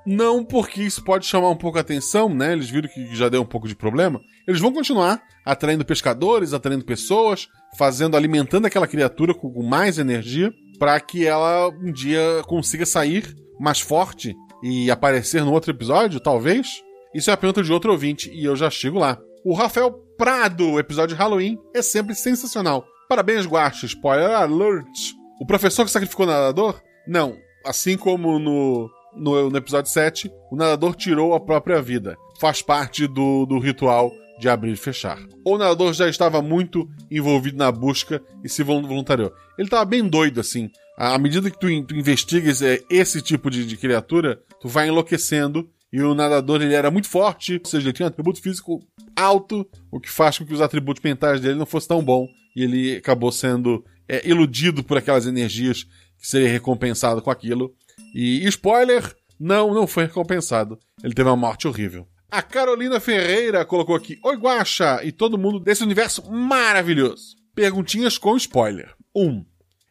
Não 0.05 0.43
porque 0.43 0.83
isso 0.83 1.03
pode 1.03 1.25
chamar 1.25 1.49
um 1.49 1.55
pouco 1.55 1.77
a 1.77 1.81
atenção, 1.81 2.29
né? 2.29 2.53
Eles 2.53 2.69
viram 2.69 2.89
que 2.89 3.15
já 3.15 3.27
deu 3.27 3.41
um 3.41 3.45
pouco 3.45 3.67
de 3.67 3.75
problema. 3.75 4.21
Eles 4.47 4.61
vão 4.61 4.71
continuar 4.71 5.21
atraindo 5.45 5.85
pescadores, 5.85 6.53
atraindo 6.53 6.85
pessoas, 6.85 7.47
fazendo, 7.77 8.15
alimentando 8.15 8.67
aquela 8.67 8.87
criatura 8.87 9.33
com 9.33 9.63
mais 9.63 9.97
energia. 9.97 10.53
para 10.77 10.99
que 10.99 11.25
ela 11.25 11.69
um 11.69 11.91
dia 11.91 12.43
consiga 12.47 12.85
sair 12.85 13.33
mais 13.59 13.79
forte 13.79 14.35
e 14.61 14.91
aparecer 14.91 15.43
no 15.43 15.53
outro 15.53 15.71
episódio, 15.71 16.19
talvez? 16.19 16.67
Isso 17.13 17.29
é 17.29 17.33
a 17.33 17.37
pergunta 17.37 17.63
de 17.63 17.71
outro 17.71 17.91
ouvinte 17.91 18.29
e 18.29 18.43
eu 18.43 18.55
já 18.57 18.69
chego 18.69 18.99
lá. 18.99 19.17
O 19.45 19.53
Rafael 19.53 19.91
Prado, 20.17 20.77
episódio 20.79 21.15
de 21.15 21.21
Halloween, 21.21 21.57
é 21.73 21.81
sempre 21.81 22.13
sensacional. 22.13 22.85
Parabéns, 23.07 23.45
Guache. 23.45 23.85
Spoiler 23.85 24.31
alert. 24.31 25.13
O 25.39 25.45
professor 25.45 25.85
que 25.85 25.91
sacrificou 25.91 26.25
o 26.25 26.29
nadador? 26.29 26.81
Não. 27.07 27.37
Assim 27.65 27.97
como 27.97 28.39
no, 28.39 28.89
no, 29.15 29.49
no, 29.49 29.57
episódio 29.57 29.91
7, 29.91 30.31
o 30.51 30.55
nadador 30.55 30.95
tirou 30.95 31.33
a 31.33 31.39
própria 31.39 31.81
vida. 31.81 32.17
Faz 32.39 32.61
parte 32.61 33.07
do, 33.07 33.45
do 33.45 33.59
ritual 33.59 34.11
de 34.39 34.49
abrir 34.49 34.73
e 34.73 34.77
fechar. 34.77 35.17
Ou 35.43 35.55
o 35.55 35.57
nadador 35.57 35.93
já 35.93 36.09
estava 36.09 36.41
muito 36.41 36.89
envolvido 37.09 37.57
na 37.57 37.71
busca 37.71 38.21
e 38.43 38.49
se 38.49 38.63
voluntariou. 38.63 39.33
Ele 39.57 39.67
estava 39.67 39.85
bem 39.85 40.07
doido, 40.07 40.39
assim. 40.39 40.69
À 40.97 41.17
medida 41.17 41.49
que 41.49 41.59
tu, 41.59 41.67
tu 41.83 41.95
investigas 41.95 42.61
é, 42.61 42.81
esse 42.89 43.21
tipo 43.21 43.49
de, 43.49 43.65
de, 43.65 43.77
criatura, 43.77 44.41
tu 44.61 44.67
vai 44.67 44.87
enlouquecendo. 44.87 45.69
E 45.91 46.01
o 46.01 46.13
nadador 46.13 46.61
ele 46.61 46.73
era 46.73 46.91
muito 46.91 47.07
forte, 47.07 47.61
ou 47.63 47.69
seja, 47.69 47.87
ele 47.87 47.93
tinha 47.93 48.05
um 48.05 48.09
atributo 48.09 48.41
físico 48.41 48.81
alto, 49.15 49.65
o 49.89 49.99
que 49.99 50.11
faz 50.11 50.37
com 50.37 50.45
que 50.45 50.53
os 50.53 50.59
atributos 50.59 51.01
mentais 51.01 51.39
dele 51.39 51.55
não 51.55 51.65
fossem 51.65 51.87
tão 51.87 52.03
bom. 52.03 52.27
E 52.53 52.63
ele 52.63 52.97
acabou 52.97 53.31
sendo 53.31 53.83
é, 54.07 54.27
iludido 54.27 54.83
por 54.83 54.97
aquelas 54.97 55.25
energias 55.25 55.83
que 56.19 56.27
seria 56.27 56.49
recompensado 56.49 57.21
com 57.21 57.29
aquilo. 57.29 57.73
E 58.13 58.47
spoiler, 58.47 59.15
não, 59.39 59.73
não 59.73 59.87
foi 59.87 60.05
recompensado. 60.05 60.79
Ele 61.03 61.13
teve 61.13 61.29
uma 61.29 61.35
morte 61.35 61.67
horrível. 61.67 62.07
A 62.31 62.41
Carolina 62.41 62.99
Ferreira 62.99 63.65
colocou 63.65 63.95
aqui: 63.95 64.19
Oi, 64.23 64.35
Guaxa! 64.35 65.01
E 65.03 65.11
todo 65.11 65.37
mundo 65.37 65.59
desse 65.59 65.83
universo 65.83 66.29
maravilhoso. 66.31 67.35
Perguntinhas 67.53 68.17
com 68.17 68.35
spoiler. 68.35 68.93
1. 69.15 69.25
Um, 69.25 69.45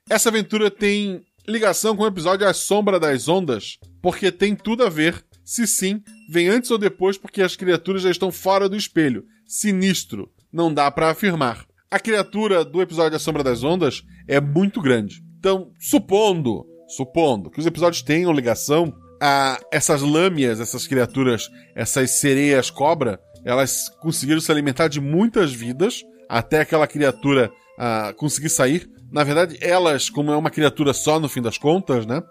essa 0.08 0.28
aventura 0.28 0.70
tem 0.70 1.22
ligação 1.48 1.96
com 1.96 2.02
o 2.02 2.06
episódio 2.06 2.46
A 2.46 2.52
Sombra 2.52 3.00
das 3.00 3.28
Ondas, 3.28 3.78
porque 4.02 4.30
tem 4.30 4.54
tudo 4.54 4.84
a 4.84 4.90
ver. 4.90 5.24
Se 5.44 5.66
sim, 5.66 6.02
vem 6.28 6.48
antes 6.48 6.70
ou 6.70 6.78
depois 6.78 7.18
porque 7.18 7.42
as 7.42 7.54
criaturas 7.54 8.02
já 8.02 8.10
estão 8.10 8.32
fora 8.32 8.68
do 8.68 8.76
espelho. 8.76 9.24
Sinistro. 9.46 10.30
Não 10.52 10.72
dá 10.72 10.90
para 10.90 11.10
afirmar. 11.10 11.66
A 11.90 11.98
criatura 11.98 12.64
do 12.64 12.80
episódio 12.80 13.16
A 13.16 13.20
Sombra 13.20 13.42
das 13.42 13.62
Ondas 13.62 14.02
é 14.26 14.40
muito 14.40 14.80
grande. 14.80 15.22
Então, 15.38 15.70
supondo, 15.78 16.66
supondo 16.88 17.50
que 17.50 17.60
os 17.60 17.66
episódios 17.66 18.02
tenham 18.02 18.32
ligação, 18.32 18.92
a 19.20 19.58
essas 19.72 20.02
lâmias, 20.02 20.60
essas 20.60 20.86
criaturas, 20.86 21.48
essas 21.74 22.18
sereias 22.18 22.70
cobra, 22.70 23.18
elas 23.44 23.88
conseguiram 24.00 24.40
se 24.40 24.50
alimentar 24.50 24.88
de 24.88 25.00
muitas 25.00 25.52
vidas 25.52 26.02
até 26.28 26.60
aquela 26.60 26.86
criatura 26.86 27.50
uh, 27.78 28.14
conseguir 28.16 28.48
sair. 28.48 28.88
Na 29.10 29.22
verdade, 29.22 29.56
elas, 29.60 30.10
como 30.10 30.32
é 30.32 30.36
uma 30.36 30.50
criatura 30.50 30.92
só 30.92 31.20
no 31.20 31.28
fim 31.28 31.40
das 31.40 31.56
contas, 31.56 32.04
né? 32.04 32.22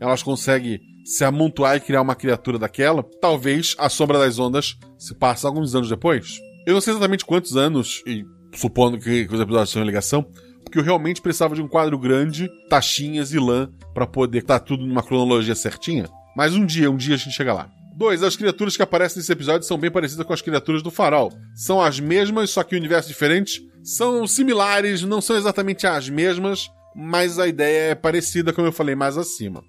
Elas 0.00 0.22
conseguem 0.22 0.80
se 1.04 1.24
amontoar 1.24 1.76
e 1.76 1.80
criar 1.80 2.02
uma 2.02 2.14
criatura 2.14 2.58
daquela. 2.58 3.04
Talvez 3.20 3.74
a 3.78 3.88
Sombra 3.88 4.18
das 4.18 4.38
Ondas 4.38 4.76
se 4.98 5.14
passe 5.14 5.46
alguns 5.46 5.74
anos 5.74 5.88
depois. 5.88 6.38
Eu 6.66 6.74
não 6.74 6.80
sei 6.80 6.92
exatamente 6.92 7.24
quantos 7.24 7.56
anos, 7.56 8.02
e 8.06 8.24
supondo 8.54 8.98
que, 8.98 9.28
os 9.30 9.40
episódios 9.40 9.76
em 9.76 9.84
ligação, 9.84 10.26
porque 10.64 10.78
eu 10.78 10.82
realmente 10.82 11.20
precisava 11.20 11.54
de 11.54 11.62
um 11.62 11.68
quadro 11.68 11.98
grande, 11.98 12.48
taxinhas 12.68 13.32
e 13.32 13.38
lã, 13.38 13.70
para 13.92 14.06
poder 14.06 14.38
estar 14.38 14.58
tá 14.58 14.64
tudo 14.64 14.86
numa 14.86 15.02
cronologia 15.02 15.54
certinha. 15.54 16.08
Mas 16.34 16.54
um 16.54 16.66
dia, 16.66 16.90
um 16.90 16.96
dia 16.96 17.14
a 17.14 17.18
gente 17.18 17.36
chega 17.36 17.52
lá. 17.52 17.70
2. 17.96 18.22
As 18.24 18.36
criaturas 18.36 18.76
que 18.76 18.82
aparecem 18.82 19.18
nesse 19.18 19.30
episódio 19.30 19.66
são 19.66 19.78
bem 19.78 19.90
parecidas 19.90 20.26
com 20.26 20.32
as 20.32 20.42
criaturas 20.42 20.82
do 20.82 20.90
farol. 20.90 21.32
São 21.54 21.80
as 21.80 22.00
mesmas, 22.00 22.50
só 22.50 22.62
que 22.62 22.74
universos 22.74 23.08
diferentes. 23.08 23.62
São 23.84 24.26
similares, 24.26 25.02
não 25.02 25.20
são 25.20 25.36
exatamente 25.36 25.86
as 25.86 26.08
mesmas, 26.08 26.68
mas 26.96 27.38
a 27.38 27.46
ideia 27.46 27.90
é 27.90 27.94
parecida, 27.94 28.52
como 28.52 28.66
eu 28.66 28.72
falei 28.72 28.94
mais 28.94 29.16
acima. 29.16 29.62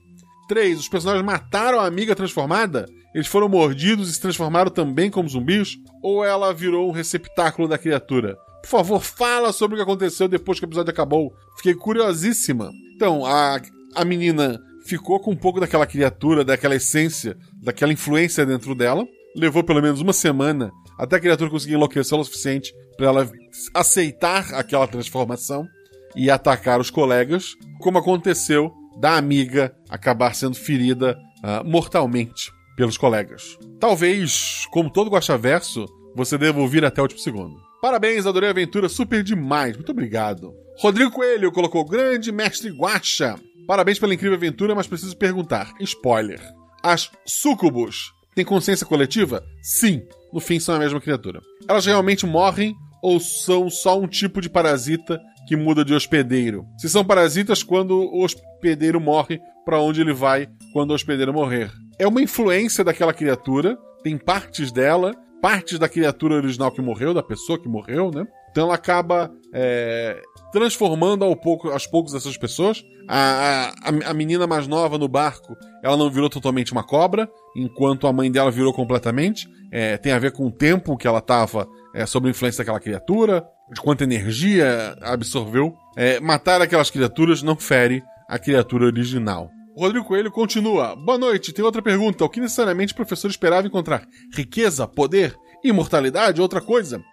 3. 0.48 0.80
Os 0.80 0.90
personagens 0.90 1.26
mataram 1.26 1.80
a 1.80 1.86
amiga 1.86 2.16
transformada? 2.16 2.88
Eles 3.14 3.28
foram 3.28 3.48
mordidos 3.48 4.10
e 4.10 4.14
se 4.14 4.22
transformaram 4.22 4.72
também 4.72 5.10
como 5.10 5.30
zumbis? 5.30 5.78
Ou 6.02 6.24
ela 6.24 6.54
virou 6.54 6.90
um 6.90 6.92
receptáculo 6.92 7.68
da 7.68 7.78
criatura? 7.78 8.38
Por 8.66 8.70
favor, 8.70 9.00
fala 9.00 9.54
sobre 9.54 9.76
o 9.76 9.78
que 9.78 9.84
aconteceu 9.84 10.28
depois 10.28 10.60
que 10.60 10.66
o 10.66 10.68
episódio 10.68 10.90
acabou. 10.90 11.32
Fiquei 11.56 11.76
curiosíssima. 11.76 12.72
Então, 12.96 13.24
a, 13.24 13.62
a 13.94 14.04
menina 14.04 14.60
ficou 14.88 15.20
com 15.20 15.32
um 15.32 15.36
pouco 15.36 15.60
daquela 15.60 15.86
criatura, 15.86 16.44
daquela 16.44 16.76
essência, 16.76 17.38
daquela 17.62 17.94
influência 17.94 18.44
dentro 18.44 18.74
dela. 18.74 19.06
Levou 19.36 19.64
pelo 19.64 19.84
menos 19.84 20.02
uma 20.02 20.14
semana 20.14 20.72
até 20.98 21.18
a 21.18 21.20
criatura 21.20 21.52
conseguir 21.52 21.76
enlouquecer 21.76 22.18
o 22.18 22.24
suficiente 22.24 22.74
para 22.98 23.06
ela 23.06 23.32
aceitar 23.72 24.52
aquela 24.56 24.88
transformação 24.88 25.68
e 26.16 26.32
atacar 26.32 26.80
os 26.80 26.90
colegas, 26.90 27.54
como 27.82 28.00
aconteceu 28.00 28.74
da 29.00 29.16
amiga 29.16 29.76
acabar 29.88 30.34
sendo 30.34 30.56
ferida 30.56 31.16
uh, 31.44 31.64
mortalmente 31.70 32.52
pelos 32.76 32.98
colegas. 32.98 33.60
Talvez, 33.80 34.66
como 34.72 34.90
todo 34.90 35.12
Guaxaverso, 35.12 35.86
você 36.16 36.36
deva 36.36 36.62
ouvir 36.62 36.84
até 36.84 37.00
o 37.00 37.04
último 37.04 37.22
segundo. 37.22 37.65
Parabéns, 37.86 38.26
adorei 38.26 38.50
a 38.50 38.52
aventura, 38.52 38.90
super 38.90 39.22
demais. 39.22 39.76
Muito 39.76 39.92
obrigado. 39.92 40.56
Rodrigo 40.80 41.12
Coelho 41.12 41.52
colocou 41.52 41.86
grande 41.86 42.32
mestre 42.32 42.72
Guaxa. 42.72 43.36
Parabéns 43.68 44.00
pela 44.00 44.12
incrível 44.12 44.36
aventura, 44.36 44.74
mas 44.74 44.88
preciso 44.88 45.16
perguntar. 45.16 45.72
Spoiler. 45.80 46.42
As 46.82 47.12
sucubus 47.28 48.12
têm 48.34 48.44
consciência 48.44 48.88
coletiva? 48.88 49.44
Sim. 49.62 50.02
No 50.34 50.40
fim, 50.40 50.60
são 50.60 50.74
a 50.74 50.80
mesma 50.80 51.00
criatura. 51.00 51.42
Elas 51.70 51.86
realmente 51.86 52.26
morrem 52.26 52.74
ou 53.04 53.20
são 53.20 53.70
só 53.70 54.00
um 54.00 54.08
tipo 54.08 54.42
de 54.42 54.50
parasita 54.50 55.22
que 55.48 55.56
muda 55.56 55.86
de 55.86 55.94
hospedeiro? 55.94 56.66
Se 56.80 56.90
são 56.90 57.06
parasitas, 57.06 57.62
quando 57.62 58.00
o 58.00 58.24
hospedeiro 58.26 59.00
morre, 59.00 59.40
para 59.64 59.80
onde 59.80 60.02
ele 60.02 60.12
vai 60.12 60.48
quando 60.74 60.90
o 60.90 60.96
hospedeiro 60.96 61.32
morrer? 61.32 61.72
É 62.00 62.08
uma 62.08 62.24
influência 62.24 62.84
daquela 62.84 63.14
criatura, 63.14 63.78
tem 64.04 64.18
partes 64.18 64.72
dela, 64.72 65.14
partes 65.46 65.78
da 65.78 65.88
criatura 65.88 66.34
original 66.34 66.72
que 66.72 66.82
morreu, 66.82 67.14
da 67.14 67.22
pessoa 67.22 67.60
que 67.62 67.70
morreu, 67.70 68.10
né? 68.10 68.26
Então 68.50 68.64
ela 68.64 68.74
acaba 68.74 69.32
é, 69.54 70.20
transformando 70.52 71.24
ao 71.24 71.36
pouco, 71.36 71.70
aos 71.70 71.86
poucos 71.86 72.16
essas 72.16 72.36
pessoas. 72.36 72.84
A, 73.08 73.72
a, 73.84 74.10
a, 74.10 74.14
menina 74.16 74.48
mais 74.48 74.66
nova 74.66 74.98
no 74.98 75.08
barco, 75.08 75.56
ela 75.84 75.96
não 75.96 76.10
virou 76.10 76.32
totalmente 76.32 76.72
uma 76.72 76.84
cobra, 76.84 77.30
enquanto 77.56 78.08
a 78.08 78.12
mãe 78.12 78.32
dela 78.32 78.50
virou 78.50 78.74
completamente. 78.74 79.48
É, 79.72 79.98
tem 79.98 80.14
a 80.14 80.18
ver 80.18 80.32
com 80.32 80.48
o 80.48 80.52
tempo 80.52 80.98
que 80.98 81.06
ela 81.06 81.20
estava 81.20 81.68
é, 81.94 82.08
sob 82.08 82.28
a 82.28 82.32
influência 82.32 82.64
daquela 82.64 82.80
criatura, 82.80 83.46
de 83.72 83.80
quanta 83.80 84.04
energia 84.04 84.98
absorveu. 85.00 85.76
É, 85.96 86.20
matar 86.20 86.60
aquelas 86.60 86.90
criaturas 86.90 87.44
não 87.44 87.56
fere 87.56 88.02
a 88.28 88.40
criatura 88.40 88.86
original. 88.88 89.52
Rodrigo 89.78 90.06
Coelho 90.06 90.32
continua. 90.32 90.96
Boa 90.96 91.18
noite, 91.18 91.52
tem 91.52 91.64
outra 91.64 91.82
pergunta. 91.82 92.24
O 92.24 92.30
que 92.30 92.40
necessariamente 92.40 92.94
o 92.94 92.96
professor 92.96 93.30
esperava 93.30 93.68
encontrar? 93.68 94.08
Riqueza, 94.34 94.88
poder, 94.88 95.36
imortalidade, 95.64 96.42
outra 96.42 96.62
coisa? 96.62 97.04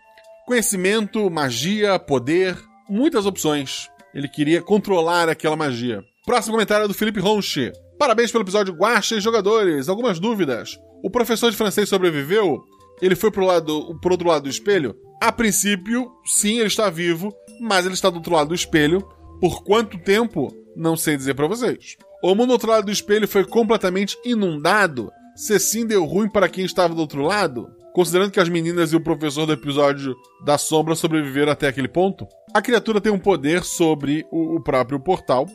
Conhecimento, 0.46 1.28
magia, 1.28 1.98
poder, 1.98 2.56
muitas 2.88 3.26
opções. 3.26 3.88
Ele 4.14 4.28
queria 4.28 4.62
controlar 4.62 5.28
aquela 5.28 5.56
magia. 5.56 6.04
Próximo 6.24 6.54
comentário 6.54 6.84
é 6.84 6.88
do 6.88 6.94
Felipe 6.94 7.18
Ronche. 7.18 7.72
Parabéns 7.98 8.30
pelo 8.30 8.44
episódio 8.44 8.74
Guacha 8.74 9.16
e 9.16 9.20
jogadores. 9.20 9.88
Algumas 9.88 10.20
dúvidas. 10.20 10.78
O 11.02 11.10
professor 11.10 11.50
de 11.50 11.56
francês 11.56 11.88
sobreviveu? 11.88 12.62
Ele 13.00 13.16
foi 13.16 13.32
pro, 13.32 13.44
lado, 13.44 13.98
pro 14.00 14.12
outro 14.12 14.28
lado 14.28 14.44
do 14.44 14.48
espelho? 14.48 14.94
A 15.20 15.32
princípio, 15.32 16.12
sim, 16.24 16.58
ele 16.58 16.68
está 16.68 16.88
vivo, 16.88 17.34
mas 17.60 17.84
ele 17.84 17.94
está 17.94 18.08
do 18.08 18.16
outro 18.16 18.34
lado 18.34 18.48
do 18.48 18.54
espelho. 18.54 19.00
Por 19.40 19.64
quanto 19.64 19.98
tempo? 19.98 20.54
Não 20.76 20.96
sei 20.96 21.16
dizer 21.16 21.34
para 21.34 21.48
vocês. 21.48 21.96
O 22.22 22.36
mundo 22.36 22.48
do 22.48 22.52
outro 22.52 22.70
lado 22.70 22.84
do 22.84 22.92
espelho 22.92 23.26
foi 23.26 23.44
completamente 23.44 24.16
inundado. 24.24 25.10
Se 25.34 25.58
sim 25.58 25.84
deu 25.84 26.04
ruim 26.04 26.28
para 26.28 26.48
quem 26.48 26.64
estava 26.64 26.94
do 26.94 27.00
outro 27.00 27.22
lado? 27.22 27.68
Considerando 27.92 28.30
que 28.30 28.38
as 28.38 28.48
meninas 28.48 28.92
e 28.92 28.96
o 28.96 29.02
professor 29.02 29.44
do 29.44 29.52
episódio 29.52 30.14
da 30.44 30.56
sombra 30.56 30.94
sobreviveram 30.94 31.50
até 31.50 31.66
aquele 31.66 31.88
ponto, 31.88 32.24
a 32.54 32.62
criatura 32.62 33.00
tem 33.00 33.10
um 33.10 33.18
poder 33.18 33.64
sobre 33.64 34.24
o, 34.30 34.54
o 34.56 34.62
próprio 34.62 35.00
portal. 35.00 35.48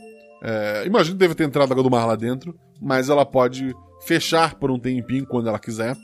É, 0.44 0.84
imagino 0.86 1.16
que 1.16 1.20
deve 1.20 1.36
ter 1.36 1.46
entrado 1.46 1.72
água 1.72 1.84
do 1.84 1.90
mar 1.90 2.06
lá 2.06 2.18
dentro, 2.18 2.54
mas 2.82 3.08
ela 3.08 3.26
pode 3.26 3.74
fechar 4.06 4.56
por 4.56 4.70
um 4.70 4.78
tempinho 4.78 5.26
quando 5.26 5.48
ela 5.48 5.60
quiser 5.60 5.96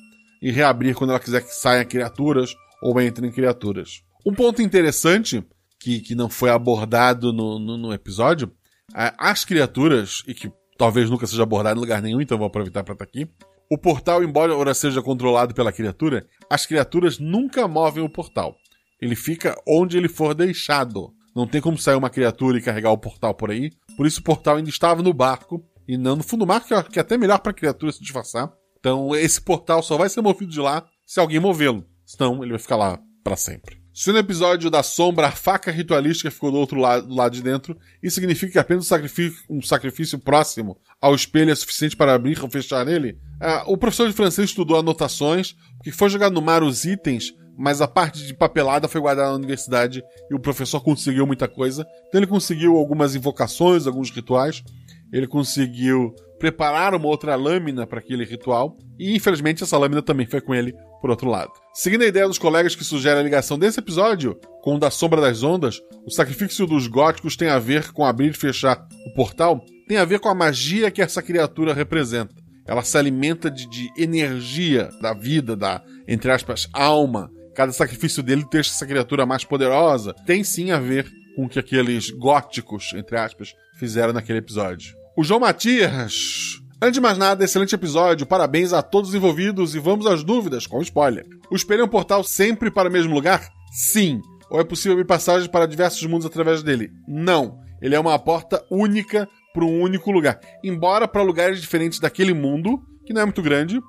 e 0.42 0.50
reabrir 0.50 0.96
quando 0.96 1.10
ela 1.10 1.20
quiser 1.20 1.42
que 1.42 1.54
saiam 1.54 1.84
criaturas 1.84 2.56
ou 2.82 3.00
entrem 3.02 3.30
criaturas. 3.30 4.02
Um 4.26 4.34
ponto 4.34 4.62
interessante 4.62 5.44
que, 5.78 6.00
que 6.00 6.16
não 6.16 6.30
foi 6.30 6.50
abordado 6.50 7.34
no, 7.34 7.60
no, 7.60 7.78
no 7.78 7.94
episódio, 7.94 8.50
as 8.94 9.46
criaturas, 9.46 10.24
e 10.28 10.34
que 10.34 10.52
talvez 10.78 11.10
nunca 11.10 11.28
seja 11.28 11.44
abordado 11.44 11.80
em 11.80 11.82
lugar 11.82 12.02
nenhum, 12.02 12.22
então 12.22 12.38
vou 12.38 12.48
aproveitar 12.48 12.84
para 12.84 12.94
estar 12.94 13.06
aqui, 13.06 13.30
o 13.70 13.78
portal, 13.78 14.24
embora 14.24 14.74
seja 14.74 15.02
controlado 15.02 15.54
pela 15.54 15.72
criatura, 15.72 16.28
as 16.50 16.66
criaturas 16.66 17.18
nunca 17.18 17.68
movem 17.68 18.04
o 18.04 18.10
portal. 18.10 18.56
Ele 19.02 19.16
fica 19.16 19.56
onde 19.68 19.98
ele 19.98 20.08
for 20.08 20.36
deixado. 20.36 21.12
Não 21.36 21.48
tem 21.48 21.60
como 21.60 21.78
sair 21.78 21.96
uma 21.96 22.10
criatura 22.10 22.58
e 22.58 22.62
carregar 22.62 22.92
o 22.92 22.98
portal 22.98 23.34
por 23.34 23.50
aí. 23.50 23.72
Por 23.98 24.06
isso 24.06 24.20
o 24.20 24.24
portal 24.24 24.58
ainda 24.58 24.70
estava 24.70 25.02
no 25.02 25.14
barco 25.14 25.64
e 25.88 25.98
não 25.98 26.16
no 26.16 26.24
fundo 26.24 26.46
do 26.46 26.48
mar, 26.48 26.64
que 26.64 27.00
é 27.00 27.02
até 27.02 27.18
melhor 27.18 27.40
para 27.40 27.52
a 27.52 27.56
criatura 27.56 27.92
se 27.92 28.02
disfarçar. 28.02 28.52
Então 28.80 29.16
esse 29.16 29.42
portal 29.42 29.82
só 29.82 29.98
vai 29.98 30.08
ser 30.08 30.22
movido 30.22 30.52
de 30.52 30.60
lá 30.60 30.86
se 31.06 31.20
alguém 31.20 31.40
movê-lo. 31.40 31.86
Senão 32.06 32.44
ele 32.44 32.52
vai 32.52 32.60
ficar 32.60 32.76
lá 32.76 33.00
para 33.24 33.36
sempre. 33.36 33.83
Se 33.94 34.12
no 34.12 34.18
episódio 34.18 34.72
da 34.72 34.82
sombra 34.82 35.28
a 35.28 35.32
faca 35.32 35.70
ritualística 35.70 36.32
ficou 36.32 36.52
do 36.52 36.58
outro 36.58 36.80
lado, 36.80 37.06
do 37.08 37.14
lado 37.14 37.32
de 37.32 37.44
dentro, 37.44 37.78
isso 38.02 38.16
significa 38.16 38.52
que 38.52 38.58
apenas 38.58 38.86
um 38.86 38.88
sacrifício, 38.88 39.44
um 39.48 39.62
sacrifício 39.62 40.18
próximo 40.18 40.80
ao 41.00 41.14
espelho 41.14 41.52
é 41.52 41.56
suficiente 41.56 41.96
para 41.96 42.16
abrir 42.16 42.42
ou 42.42 42.50
fechar 42.50 42.88
ele? 42.88 43.20
Ah, 43.40 43.64
o 43.68 43.78
professor 43.78 44.08
de 44.08 44.16
francês 44.16 44.50
estudou 44.50 44.80
anotações, 44.80 45.56
porque 45.78 45.92
foi 45.92 46.10
jogado 46.10 46.34
no 46.34 46.42
mar 46.42 46.64
os 46.64 46.86
itens, 46.86 47.36
mas 47.56 47.82
a 47.82 47.88
parte 47.88 48.26
de 48.26 48.34
papelada 48.34 48.88
foi 48.88 49.00
guardada 49.00 49.30
na 49.30 49.36
universidade 49.36 50.04
e 50.32 50.34
o 50.34 50.40
professor 50.40 50.82
conseguiu 50.82 51.28
muita 51.28 51.48
coisa. 51.48 51.86
Então 52.08 52.20
ele 52.20 52.26
conseguiu 52.26 52.76
algumas 52.76 53.14
invocações, 53.14 53.86
alguns 53.86 54.10
rituais, 54.10 54.64
ele 55.12 55.28
conseguiu 55.28 56.16
preparar 56.44 56.94
uma 56.94 57.08
outra 57.08 57.38
lâmina 57.38 57.88
para 57.88 58.00
aquele 58.00 58.26
ritual, 58.26 58.78
e 59.00 59.16
infelizmente 59.16 59.64
essa 59.64 59.78
lâmina 59.78 60.02
também 60.02 60.26
foi 60.26 60.42
com 60.42 60.54
ele 60.54 60.74
por 61.00 61.10
outro 61.10 61.30
lado. 61.30 61.54
Seguindo 61.74 62.02
a 62.02 62.06
ideia 62.06 62.28
dos 62.28 62.38
colegas 62.38 62.76
que 62.76 62.84
sugere 62.84 63.18
a 63.18 63.24
ligação 63.24 63.58
desse 63.58 63.80
episódio 63.80 64.38
com 64.62 64.76
o 64.76 64.78
da 64.78 64.92
Sombra 64.92 65.22
das 65.22 65.42
Ondas, 65.42 65.80
o 66.06 66.12
sacrifício 66.12 66.68
dos 66.68 66.86
góticos 66.86 67.38
tem 67.38 67.48
a 67.48 67.60
ver 67.60 67.94
com 67.94 68.04
abrir 68.04 68.32
e 68.32 68.38
fechar 68.38 68.86
o 69.08 69.14
portal, 69.14 69.64
tem 69.88 69.96
a 69.96 70.04
ver 70.04 70.20
com 70.20 70.28
a 70.28 70.36
magia 70.36 70.92
que 70.92 71.02
essa 71.02 71.22
criatura 71.22 71.74
representa. 71.74 72.36
Ela 72.68 72.84
se 72.84 72.98
alimenta 72.98 73.50
de, 73.50 73.66
de 73.70 73.90
energia 73.98 74.90
da 75.02 75.14
vida, 75.14 75.56
da, 75.56 75.82
entre 76.06 76.30
aspas, 76.30 76.68
alma. 76.74 77.32
Cada 77.56 77.72
sacrifício 77.72 78.22
dele 78.22 78.44
deixa 78.52 78.72
essa 78.72 78.86
criatura 78.86 79.26
mais 79.26 79.46
poderosa. 79.46 80.14
Tem 80.26 80.44
sim 80.44 80.72
a 80.72 80.80
ver 80.80 81.10
com 81.38 81.46
o 81.46 81.50
que 81.50 81.60
aqueles 81.60 82.10
góticos, 82.10 82.92
entre 82.96 83.18
aspas, 83.18 83.54
fizeram 83.80 84.12
naquele 84.12 84.40
episódio 84.40 85.03
o 85.16 85.24
João 85.24 85.40
Matias. 85.40 86.60
Antes 86.82 86.96
de 86.96 87.02
mais 87.02 87.18
nada, 87.18 87.44
excelente 87.44 87.76
episódio, 87.76 88.26
parabéns 88.26 88.74
a 88.74 88.82
todos 88.82 89.12
os 89.12 89.16
envolvidos 89.16 89.76
e 89.76 89.80
vamos 89.80 90.06
às 90.06 90.24
dúvidas, 90.24 90.68
com 90.68 90.82
spoiler. 90.82 91.26
O 91.50 91.56
espelho 91.56 91.82
é 91.82 91.86
um 91.86 91.90
portal 91.90 92.24
sempre 92.24 92.72
para 92.72 92.90
o 92.90 92.92
mesmo 92.92 93.14
lugar? 93.14 93.48
Sim. 93.72 94.22
Ou 94.50 94.60
é 94.60 94.64
possível 94.64 94.94
abrir 94.94 95.06
passagens 95.06 95.48
para 95.48 95.68
diversos 95.68 96.06
mundos 96.06 96.26
através 96.26 96.64
dele? 96.64 96.92
Não. 97.08 97.60
Ele 97.82 97.96
é 97.96 98.00
uma 98.00 98.18
porta 98.18 98.64
única 98.72 99.28
para 99.54 99.64
um 99.64 99.82
único 99.82 100.12
lugar. 100.12 100.40
Embora 100.64 101.08
para 101.08 101.22
lugares 101.22 101.62
diferentes 101.62 102.00
daquele 102.00 102.34
mundo, 102.34 102.82
que 103.06 103.14
não 103.14 103.22
é 103.22 103.26
muito 103.26 103.42
grande, 103.42 103.80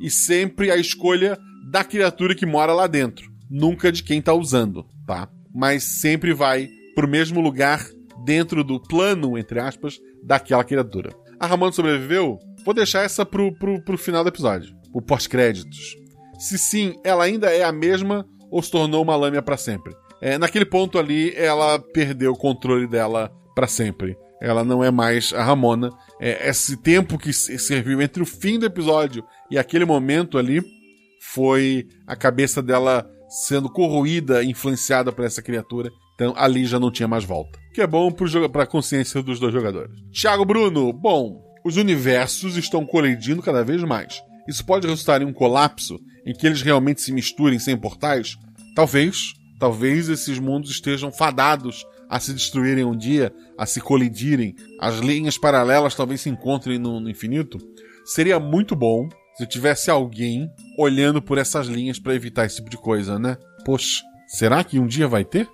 e 0.00 0.10
sempre 0.10 0.70
a 0.70 0.76
escolha 0.76 1.38
da 1.70 1.84
criatura 1.84 2.34
que 2.34 2.46
mora 2.46 2.72
lá 2.72 2.86
dentro. 2.86 3.30
Nunca 3.50 3.92
de 3.92 4.02
quem 4.02 4.18
está 4.18 4.32
usando, 4.32 4.86
tá? 5.06 5.28
Mas 5.54 6.00
sempre 6.00 6.32
vai 6.32 6.68
para 6.94 7.06
o 7.06 7.10
mesmo 7.10 7.40
lugar 7.40 7.84
dentro 8.24 8.62
do 8.64 8.80
plano, 8.80 9.36
entre 9.36 9.60
aspas, 9.60 9.98
daquela 10.22 10.64
criatura. 10.64 11.10
A 11.38 11.46
Ramona 11.46 11.72
sobreviveu? 11.72 12.38
Vou 12.64 12.74
deixar 12.74 13.02
essa 13.02 13.24
pro, 13.24 13.52
pro, 13.58 13.82
pro 13.82 13.98
final 13.98 14.22
do 14.22 14.28
episódio, 14.28 14.74
o 14.92 15.00
pós-créditos. 15.00 15.96
Se 16.38 16.58
sim, 16.58 16.96
ela 17.04 17.24
ainda 17.24 17.50
é 17.50 17.62
a 17.62 17.72
mesma 17.72 18.26
ou 18.50 18.62
se 18.62 18.70
tornou 18.70 19.02
uma 19.02 19.16
lâmina 19.16 19.42
para 19.42 19.56
sempre? 19.56 19.94
É, 20.20 20.36
naquele 20.36 20.66
ponto 20.66 20.98
ali, 20.98 21.34
ela 21.34 21.78
perdeu 21.78 22.32
o 22.32 22.36
controle 22.36 22.86
dela 22.86 23.32
para 23.54 23.66
sempre. 23.66 24.16
Ela 24.40 24.64
não 24.64 24.82
é 24.82 24.90
mais 24.90 25.32
a 25.32 25.42
Ramona. 25.42 25.90
É, 26.20 26.48
esse 26.48 26.76
tempo 26.76 27.18
que 27.18 27.32
serviu 27.32 28.00
entre 28.00 28.22
o 28.22 28.26
fim 28.26 28.58
do 28.58 28.66
episódio 28.66 29.24
e 29.50 29.58
aquele 29.58 29.84
momento 29.84 30.38
ali 30.38 30.62
foi 31.20 31.86
a 32.06 32.16
cabeça 32.16 32.62
dela 32.62 33.08
sendo 33.28 33.70
corroída, 33.70 34.42
influenciada 34.42 35.12
por 35.12 35.24
essa 35.24 35.42
criatura. 35.42 35.90
Então 36.20 36.34
ali 36.36 36.66
já 36.66 36.78
não 36.78 36.90
tinha 36.90 37.08
mais 37.08 37.24
volta 37.24 37.58
que 37.72 37.80
é 37.80 37.86
bom 37.86 38.10
para 38.52 38.64
a 38.64 38.66
consciência 38.66 39.22
dos 39.22 39.38
dois 39.38 39.52
jogadores. 39.52 39.92
Thiago 40.12 40.44
Bruno, 40.44 40.92
bom, 40.92 41.42
os 41.64 41.76
universos 41.76 42.56
estão 42.56 42.84
colidindo 42.84 43.42
cada 43.42 43.62
vez 43.62 43.82
mais. 43.84 44.22
Isso 44.48 44.64
pode 44.64 44.86
resultar 44.86 45.22
em 45.22 45.24
um 45.24 45.32
colapso 45.32 45.98
em 46.26 46.34
que 46.34 46.46
eles 46.46 46.62
realmente 46.62 47.00
se 47.00 47.12
misturem 47.12 47.58
sem 47.58 47.76
portais? 47.76 48.36
Talvez. 48.74 49.34
Talvez 49.58 50.08
esses 50.08 50.38
mundos 50.38 50.70
estejam 50.70 51.12
fadados 51.12 51.84
a 52.08 52.18
se 52.18 52.32
destruírem 52.32 52.84
um 52.84 52.96
dia, 52.96 53.32
a 53.58 53.66
se 53.66 53.80
colidirem. 53.80 54.54
As 54.80 54.98
linhas 54.98 55.38
paralelas 55.38 55.94
talvez 55.94 56.22
se 56.22 56.30
encontrem 56.30 56.78
no, 56.78 56.98
no 56.98 57.10
infinito. 57.10 57.58
Seria 58.04 58.40
muito 58.40 58.74
bom 58.74 59.08
se 59.36 59.46
tivesse 59.46 59.90
alguém 59.90 60.50
olhando 60.78 61.20
por 61.22 61.38
essas 61.38 61.66
linhas 61.66 61.98
para 61.98 62.14
evitar 62.14 62.46
esse 62.46 62.56
tipo 62.56 62.70
de 62.70 62.78
coisa, 62.78 63.18
né? 63.18 63.36
Poxa, 63.64 64.02
será 64.26 64.64
que 64.64 64.78
um 64.78 64.86
dia 64.86 65.06
vai 65.06 65.24
ter? 65.24 65.46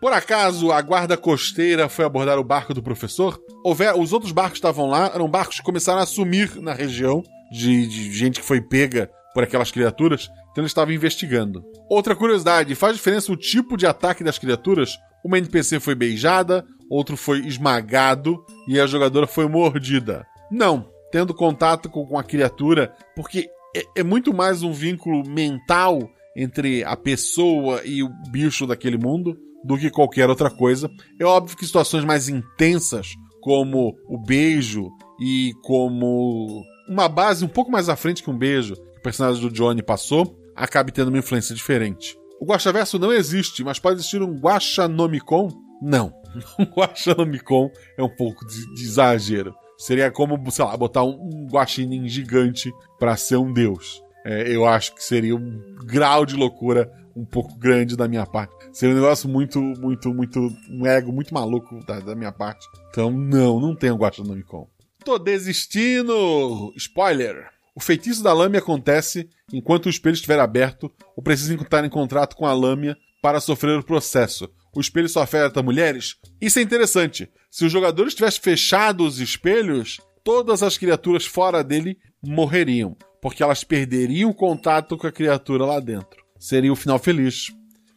Por 0.00 0.14
acaso 0.14 0.72
a 0.72 0.80
guarda 0.80 1.14
costeira 1.14 1.86
foi 1.86 2.06
abordar 2.06 2.38
o 2.38 2.44
barco 2.44 2.72
do 2.72 2.82
professor? 2.82 3.38
Houver, 3.62 3.94
os 3.98 4.14
outros 4.14 4.32
barcos 4.32 4.52
que 4.52 4.58
estavam 4.58 4.88
lá 4.88 5.10
eram 5.14 5.28
barcos 5.28 5.58
que 5.58 5.62
começaram 5.62 6.00
a 6.00 6.06
sumir 6.06 6.56
na 6.56 6.72
região 6.72 7.22
de, 7.52 7.86
de 7.86 8.10
gente 8.10 8.40
que 8.40 8.46
foi 8.46 8.62
pega 8.62 9.10
por 9.34 9.44
aquelas 9.44 9.70
criaturas, 9.70 10.30
então 10.50 10.62
eles 10.62 10.70
estavam 10.70 10.94
investigando. 10.94 11.62
Outra 11.88 12.16
curiosidade: 12.16 12.74
faz 12.74 12.96
diferença 12.96 13.30
o 13.30 13.36
tipo 13.36 13.76
de 13.76 13.86
ataque 13.86 14.24
das 14.24 14.38
criaturas? 14.38 14.96
Uma 15.22 15.36
NPC 15.36 15.78
foi 15.78 15.94
beijada, 15.94 16.64
outro 16.88 17.14
foi 17.14 17.40
esmagado 17.40 18.42
e 18.66 18.80
a 18.80 18.86
jogadora 18.86 19.26
foi 19.26 19.46
mordida. 19.46 20.26
Não, 20.50 20.88
tendo 21.12 21.34
contato 21.34 21.90
com, 21.90 22.06
com 22.06 22.18
a 22.18 22.24
criatura, 22.24 22.90
porque 23.14 23.50
é, 23.76 24.00
é 24.00 24.02
muito 24.02 24.32
mais 24.32 24.62
um 24.62 24.72
vínculo 24.72 25.28
mental 25.28 26.10
entre 26.34 26.82
a 26.84 26.96
pessoa 26.96 27.82
e 27.84 28.02
o 28.02 28.08
bicho 28.30 28.66
daquele 28.66 28.96
mundo 28.96 29.36
do 29.64 29.76
que 29.76 29.90
qualquer 29.90 30.28
outra 30.28 30.50
coisa. 30.50 30.90
É 31.18 31.24
óbvio 31.24 31.56
que 31.56 31.66
situações 31.66 32.04
mais 32.04 32.28
intensas, 32.28 33.14
como 33.40 33.96
o 34.08 34.18
beijo 34.18 34.90
e 35.20 35.52
como 35.62 36.64
uma 36.88 37.08
base 37.08 37.44
um 37.44 37.48
pouco 37.48 37.70
mais 37.70 37.88
à 37.88 37.96
frente 37.96 38.22
que 38.22 38.30
um 38.30 38.36
beijo, 38.36 38.74
que 38.74 38.98
o 38.98 39.02
personagem 39.02 39.40
do 39.40 39.50
Johnny 39.50 39.82
passou, 39.82 40.36
acabe 40.56 40.92
tendo 40.92 41.08
uma 41.08 41.18
influência 41.18 41.54
diferente. 41.54 42.16
O 42.40 42.46
Guaxaverso 42.46 42.98
não 42.98 43.12
existe, 43.12 43.62
mas 43.62 43.78
pode 43.78 44.00
existir 44.00 44.22
um 44.22 44.38
Guaxanomicon? 44.38 45.48
Não. 45.82 46.12
Um 46.58 46.64
Guaxanomicon 46.64 47.70
é 47.98 48.02
um 48.02 48.08
pouco 48.08 48.46
de, 48.46 48.74
de 48.74 48.82
exagero. 48.84 49.52
Seria 49.76 50.10
como, 50.10 50.38
sei 50.50 50.64
lá, 50.64 50.76
botar 50.76 51.02
um, 51.02 51.18
um 51.20 51.48
guaxinim 51.50 52.06
gigante 52.06 52.70
para 52.98 53.16
ser 53.16 53.36
um 53.36 53.52
deus. 53.52 54.00
É, 54.24 54.54
eu 54.54 54.66
acho 54.66 54.94
que 54.94 55.02
seria 55.02 55.34
um 55.34 55.74
grau 55.86 56.26
de 56.26 56.36
loucura 56.36 56.90
um 57.20 57.24
pouco 57.24 57.56
grande 57.58 57.96
da 57.96 58.08
minha 58.08 58.24
parte. 58.24 58.54
Seria 58.72 58.94
um 58.94 58.98
negócio 58.98 59.28
muito, 59.28 59.60
muito, 59.60 60.12
muito. 60.14 60.40
Um 60.70 60.86
ego 60.86 61.12
muito 61.12 61.34
maluco 61.34 61.84
da, 61.84 62.00
da 62.00 62.14
minha 62.14 62.32
parte. 62.32 62.66
Então, 62.88 63.10
não, 63.10 63.60
não 63.60 63.76
tenho 63.76 63.96
Guaxanomicon. 63.96 64.68
Tô 65.04 65.18
desistindo! 65.18 66.72
Spoiler! 66.76 67.48
O 67.74 67.80
feitiço 67.80 68.22
da 68.22 68.32
lâmina 68.32 68.58
acontece 68.58 69.28
enquanto 69.52 69.86
o 69.86 69.90
espelho 69.90 70.14
estiver 70.14 70.38
aberto 70.40 70.90
ou 71.16 71.22
precisa 71.22 71.54
estar 71.54 71.84
em 71.84 71.90
contrato 71.90 72.36
com 72.36 72.46
a 72.46 72.52
lâmina 72.52 72.96
para 73.22 73.40
sofrer 73.40 73.78
o 73.78 73.84
processo. 73.84 74.48
O 74.74 74.80
espelho 74.80 75.08
só 75.08 75.22
afeta 75.22 75.62
mulheres? 75.62 76.16
Isso 76.40 76.58
é 76.58 76.62
interessante. 76.62 77.28
Se 77.50 77.64
os 77.64 77.72
jogadores 77.72 78.14
tivessem 78.14 78.40
fechado 78.40 79.04
os 79.04 79.18
espelhos, 79.20 80.00
todas 80.24 80.62
as 80.62 80.78
criaturas 80.78 81.26
fora 81.26 81.62
dele 81.62 81.98
morreriam, 82.22 82.96
porque 83.20 83.42
elas 83.42 83.64
perderiam 83.64 84.32
contato 84.32 84.96
com 84.96 85.06
a 85.06 85.12
criatura 85.12 85.64
lá 85.64 85.80
dentro. 85.80 86.20
Seria 86.40 86.72
o 86.72 86.76
final 86.76 86.98
feliz. 86.98 87.52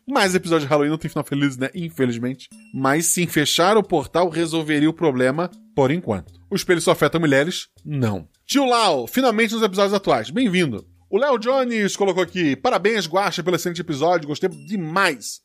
Mas 0.06 0.36
episódio 0.36 0.68
de 0.68 0.70
Halloween 0.70 0.90
não 0.90 0.98
tem 0.98 1.10
final 1.10 1.24
feliz, 1.24 1.56
né? 1.56 1.70
Infelizmente. 1.74 2.50
Mas 2.74 3.06
sim, 3.06 3.26
fechar 3.26 3.78
o 3.78 3.84
portal 3.84 4.28
resolveria 4.28 4.90
o 4.90 4.94
problema 4.94 5.50
por 5.74 5.90
enquanto. 5.92 6.34
O 6.52 6.56
espelho 6.56 6.82
só 6.82 6.92
afeta 6.92 7.18
mulheres? 7.18 7.70
Não. 7.86 8.28
Tio 8.46 8.66
Lau, 8.66 9.08
finalmente 9.08 9.54
nos 9.54 9.64
episódios 9.64 9.94
atuais. 9.94 10.30
Bem-vindo. 10.30 10.86
O 11.10 11.18
Léo 11.18 11.40
Jones 11.40 11.96
colocou 11.96 12.22
aqui: 12.22 12.54
parabéns, 12.54 13.08
Guacha, 13.08 13.42
pelo 13.42 13.56
excelente 13.56 13.80
episódio, 13.80 14.28
gostei 14.28 14.50
demais. 14.50 15.40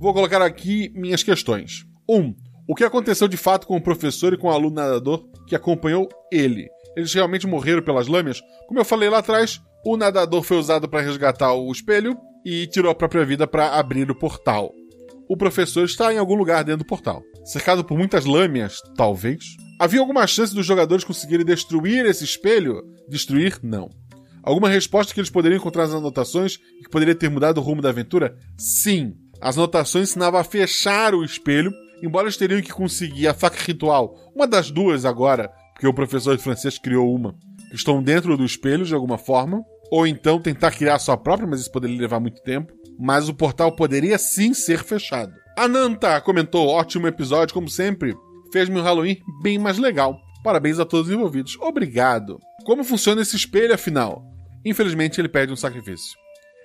Vou 0.00 0.14
colocar 0.14 0.40
aqui 0.40 0.90
minhas 0.94 1.22
questões. 1.22 1.84
1. 2.08 2.16
Um, 2.16 2.34
o 2.66 2.74
que 2.74 2.84
aconteceu 2.84 3.28
de 3.28 3.36
fato 3.36 3.66
com 3.66 3.76
o 3.76 3.82
professor 3.82 4.32
e 4.32 4.38
com 4.38 4.46
o 4.46 4.50
aluno 4.50 4.76
nadador 4.76 5.28
que 5.46 5.54
acompanhou 5.54 6.08
ele? 6.32 6.66
Eles 6.96 7.12
realmente 7.12 7.46
morreram 7.46 7.82
pelas 7.82 8.08
lâminas? 8.08 8.40
Como 8.66 8.80
eu 8.80 8.86
falei 8.86 9.10
lá 9.10 9.18
atrás, 9.18 9.60
o 9.84 9.98
nadador 9.98 10.42
foi 10.42 10.56
usado 10.56 10.88
para 10.88 11.02
resgatar 11.02 11.52
o 11.52 11.70
espelho 11.70 12.16
e 12.48 12.66
tirou 12.66 12.90
a 12.90 12.94
própria 12.94 13.26
vida 13.26 13.46
para 13.46 13.78
abrir 13.78 14.10
o 14.10 14.14
portal. 14.14 14.72
O 15.28 15.36
professor 15.36 15.84
está 15.84 16.14
em 16.14 16.16
algum 16.16 16.34
lugar 16.34 16.64
dentro 16.64 16.82
do 16.82 16.88
portal. 16.88 17.22
Cercado 17.44 17.84
por 17.84 17.98
muitas 17.98 18.24
lâminas, 18.24 18.80
talvez. 18.96 19.44
Havia 19.78 20.00
alguma 20.00 20.26
chance 20.26 20.54
dos 20.54 20.64
jogadores 20.64 21.04
conseguirem 21.04 21.44
destruir 21.44 22.06
esse 22.06 22.24
espelho? 22.24 22.82
Destruir? 23.06 23.58
Não. 23.62 23.90
Alguma 24.42 24.70
resposta 24.70 25.12
que 25.12 25.20
eles 25.20 25.28
poderiam 25.28 25.58
encontrar 25.58 25.82
nas 25.82 25.94
anotações 25.94 26.58
e 26.80 26.84
que 26.84 26.90
poderia 26.90 27.14
ter 27.14 27.28
mudado 27.28 27.58
o 27.58 27.60
rumo 27.60 27.82
da 27.82 27.90
aventura? 27.90 28.34
Sim. 28.56 29.12
As 29.42 29.58
anotações 29.58 30.08
ensinavam 30.08 30.40
a 30.40 30.44
fechar 30.44 31.14
o 31.14 31.22
espelho, 31.22 31.70
embora 32.02 32.24
eles 32.24 32.38
teriam 32.38 32.62
que 32.62 32.72
conseguir 32.72 33.28
a 33.28 33.34
faca 33.34 33.62
ritual, 33.62 34.14
uma 34.34 34.46
das 34.46 34.70
duas 34.70 35.04
agora, 35.04 35.50
porque 35.74 35.86
o 35.86 35.92
professor 35.92 36.34
de 36.34 36.42
francês 36.42 36.78
criou 36.78 37.14
uma, 37.14 37.34
que 37.68 37.76
estão 37.76 38.02
dentro 38.02 38.38
do 38.38 38.44
espelho 38.44 38.86
de 38.86 38.94
alguma 38.94 39.18
forma, 39.18 39.62
ou 39.90 40.06
então 40.06 40.40
tentar 40.40 40.70
criar 40.70 40.98
sua 40.98 41.16
própria, 41.16 41.48
mas 41.48 41.60
isso 41.60 41.72
poderia 41.72 41.98
levar 41.98 42.20
muito 42.20 42.42
tempo. 42.42 42.72
Mas 42.98 43.28
o 43.28 43.34
portal 43.34 43.72
poderia 43.72 44.18
sim 44.18 44.52
ser 44.52 44.82
fechado. 44.82 45.32
Ananta 45.56 46.20
comentou: 46.20 46.68
ótimo 46.68 47.06
episódio, 47.06 47.54
como 47.54 47.68
sempre. 47.68 48.14
Fez-me 48.52 48.78
um 48.78 48.82
Halloween 48.82 49.18
bem 49.42 49.58
mais 49.58 49.78
legal. 49.78 50.18
Parabéns 50.42 50.78
a 50.78 50.84
todos 50.84 51.08
os 51.08 51.14
envolvidos. 51.14 51.56
Obrigado. 51.60 52.38
Como 52.64 52.82
funciona 52.82 53.22
esse 53.22 53.36
espelho, 53.36 53.74
afinal? 53.74 54.24
Infelizmente, 54.64 55.20
ele 55.20 55.28
pede 55.28 55.52
um 55.52 55.56
sacrifício. 55.56 56.16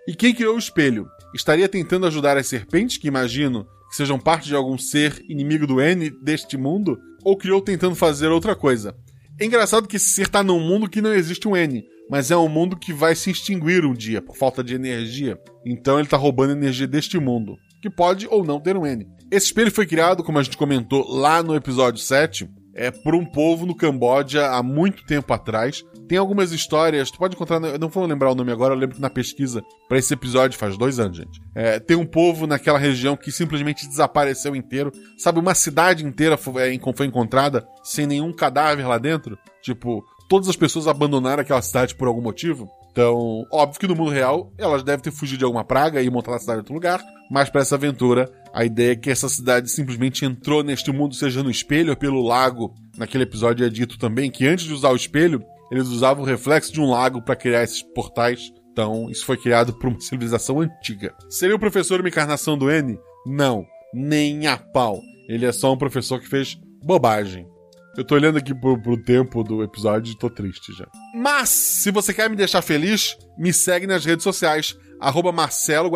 E 0.07 0.15
quem 0.15 0.33
criou 0.33 0.55
o 0.55 0.59
espelho? 0.59 1.07
estaria 1.33 1.67
tentando 1.67 2.05
ajudar 2.05 2.37
as 2.37 2.47
serpentes, 2.47 2.97
que 2.97 3.07
imagino 3.07 3.65
que 3.89 3.95
sejam 3.95 4.19
parte 4.19 4.47
de 4.47 4.55
algum 4.55 4.77
ser 4.77 5.23
inimigo 5.27 5.65
do 5.65 5.81
N 5.81 6.09
deste 6.21 6.57
mundo, 6.57 6.97
ou 7.23 7.37
criou 7.37 7.61
tentando 7.61 7.95
fazer 7.95 8.27
outra 8.27 8.55
coisa. 8.55 8.95
É 9.39 9.45
engraçado 9.45 9.87
que 9.87 9.97
esse 9.97 10.09
ser 10.09 10.23
está 10.23 10.43
num 10.43 10.59
mundo 10.59 10.89
que 10.89 11.01
não 11.01 11.13
existe 11.13 11.47
um 11.47 11.57
N, 11.57 11.83
mas 12.09 12.31
é 12.31 12.37
um 12.37 12.49
mundo 12.49 12.77
que 12.77 12.93
vai 12.93 13.15
se 13.15 13.31
extinguir 13.31 13.85
um 13.85 13.93
dia 13.93 14.21
por 14.21 14.35
falta 14.35 14.63
de 14.63 14.75
energia. 14.75 15.39
Então 15.65 15.95
ele 15.95 16.07
está 16.07 16.17
roubando 16.17 16.51
energia 16.51 16.87
deste 16.87 17.19
mundo, 17.19 17.57
que 17.81 17.89
pode 17.89 18.27
ou 18.27 18.43
não 18.43 18.59
ter 18.59 18.77
um 18.77 18.85
N. 18.85 19.07
Esse 19.31 19.47
espelho 19.47 19.71
foi 19.71 19.85
criado, 19.85 20.23
como 20.23 20.39
a 20.39 20.43
gente 20.43 20.57
comentou 20.57 21.05
lá 21.09 21.41
no 21.41 21.55
episódio 21.55 21.99
7, 21.99 22.47
é 22.75 22.89
por 22.89 23.13
um 23.13 23.23
povo 23.23 23.65
no 23.65 23.75
Camboja 23.75 24.47
há 24.47 24.63
muito 24.63 25.05
tempo 25.05 25.31
atrás. 25.33 25.83
Tem 26.07 26.17
algumas 26.17 26.51
histórias, 26.51 27.11
tu 27.11 27.17
pode 27.17 27.35
encontrar, 27.35 27.61
eu 27.63 27.79
não 27.79 27.87
vou 27.87 28.05
lembrar 28.05 28.31
o 28.31 28.35
nome 28.35 28.51
agora, 28.51 28.73
eu 28.73 28.77
lembro 28.77 28.95
que 28.95 29.01
na 29.01 29.09
pesquisa 29.09 29.63
para 29.87 29.97
esse 29.97 30.13
episódio 30.13 30.57
faz 30.57 30.75
dois 30.77 30.99
anos, 30.99 31.17
gente. 31.17 31.39
É, 31.55 31.79
tem 31.79 31.95
um 31.95 32.05
povo 32.05 32.45
naquela 32.45 32.79
região 32.79 33.15
que 33.15 33.31
simplesmente 33.31 33.87
desapareceu 33.87 34.55
inteiro. 34.55 34.91
Sabe, 35.17 35.39
uma 35.39 35.55
cidade 35.55 36.05
inteira 36.05 36.35
foi, 36.35 36.79
foi 36.95 37.05
encontrada 37.05 37.65
sem 37.83 38.05
nenhum 38.05 38.33
cadáver 38.33 38.87
lá 38.87 38.97
dentro. 38.97 39.37
Tipo, 39.61 40.03
todas 40.29 40.49
as 40.49 40.55
pessoas 40.55 40.87
abandonaram 40.87 41.41
aquela 41.41 41.61
cidade 41.61 41.95
por 41.95 42.07
algum 42.07 42.21
motivo. 42.21 42.69
Então, 42.91 43.43
óbvio 43.51 43.79
que 43.79 43.87
no 43.87 43.95
mundo 43.95 44.11
real 44.11 44.51
elas 44.57 44.83
devem 44.83 45.01
ter 45.01 45.11
fugido 45.11 45.39
de 45.39 45.45
alguma 45.45 45.63
praga 45.63 46.01
e 46.01 46.09
montado 46.09 46.35
a 46.35 46.39
cidade 46.39 46.57
em 46.57 46.61
outro 46.61 46.73
lugar, 46.75 47.01
mas 47.31 47.49
para 47.49 47.61
essa 47.61 47.75
aventura 47.75 48.31
a 48.53 48.63
ideia 48.63 48.91
é 48.91 48.95
que 48.95 49.09
essa 49.09 49.27
cidade 49.27 49.71
simplesmente 49.71 50.25
entrou 50.25 50.63
neste 50.63 50.91
mundo, 50.91 51.15
seja 51.15 51.41
no 51.41 51.49
espelho 51.49 51.89
ou 51.89 51.97
pelo 51.97 52.21
lago. 52.21 52.73
Naquele 52.95 53.23
episódio 53.23 53.65
é 53.65 53.69
dito 53.69 53.97
também 53.97 54.29
que 54.29 54.45
antes 54.45 54.65
de 54.65 54.73
usar 54.73 54.91
o 54.91 54.95
espelho, 54.95 55.43
eles 55.71 55.87
usavam 55.87 56.23
o 56.23 56.27
reflexo 56.27 56.71
de 56.71 56.79
um 56.79 56.91
lago 56.91 57.19
para 57.19 57.35
criar 57.35 57.63
esses 57.63 57.81
portais. 57.81 58.53
Então, 58.71 59.09
isso 59.09 59.25
foi 59.25 59.37
criado 59.37 59.73
por 59.73 59.87
uma 59.87 59.99
civilização 59.99 60.59
antiga. 60.59 61.15
Seria 61.29 61.55
o 61.55 61.59
professor 61.59 61.99
uma 61.99 62.09
encarnação 62.09 62.55
do 62.55 62.69
N? 62.69 62.99
Não, 63.25 63.65
nem 63.91 64.45
a 64.45 64.55
pau. 64.55 65.01
Ele 65.27 65.45
é 65.45 65.51
só 65.51 65.73
um 65.73 65.77
professor 65.77 66.19
que 66.19 66.27
fez 66.27 66.59
bobagem. 66.83 67.47
Eu 67.95 68.03
tô 68.03 68.15
olhando 68.15 68.39
aqui 68.39 68.55
pro, 68.55 68.81
pro 68.81 68.97
tempo 68.97 69.43
do 69.43 69.61
episódio 69.61 70.11
e 70.11 70.17
tô 70.17 70.27
triste 70.27 70.73
já. 70.73 70.87
Mas, 71.13 71.49
se 71.49 71.91
você 71.91 72.11
quer 72.11 72.27
me 72.27 72.35
deixar 72.35 72.63
feliz, 72.63 73.15
me 73.37 73.53
segue 73.53 73.85
nas 73.85 74.03
redes 74.03 74.23
sociais, 74.23 74.75
arroba 74.99 75.31
Marcelo 75.31 75.91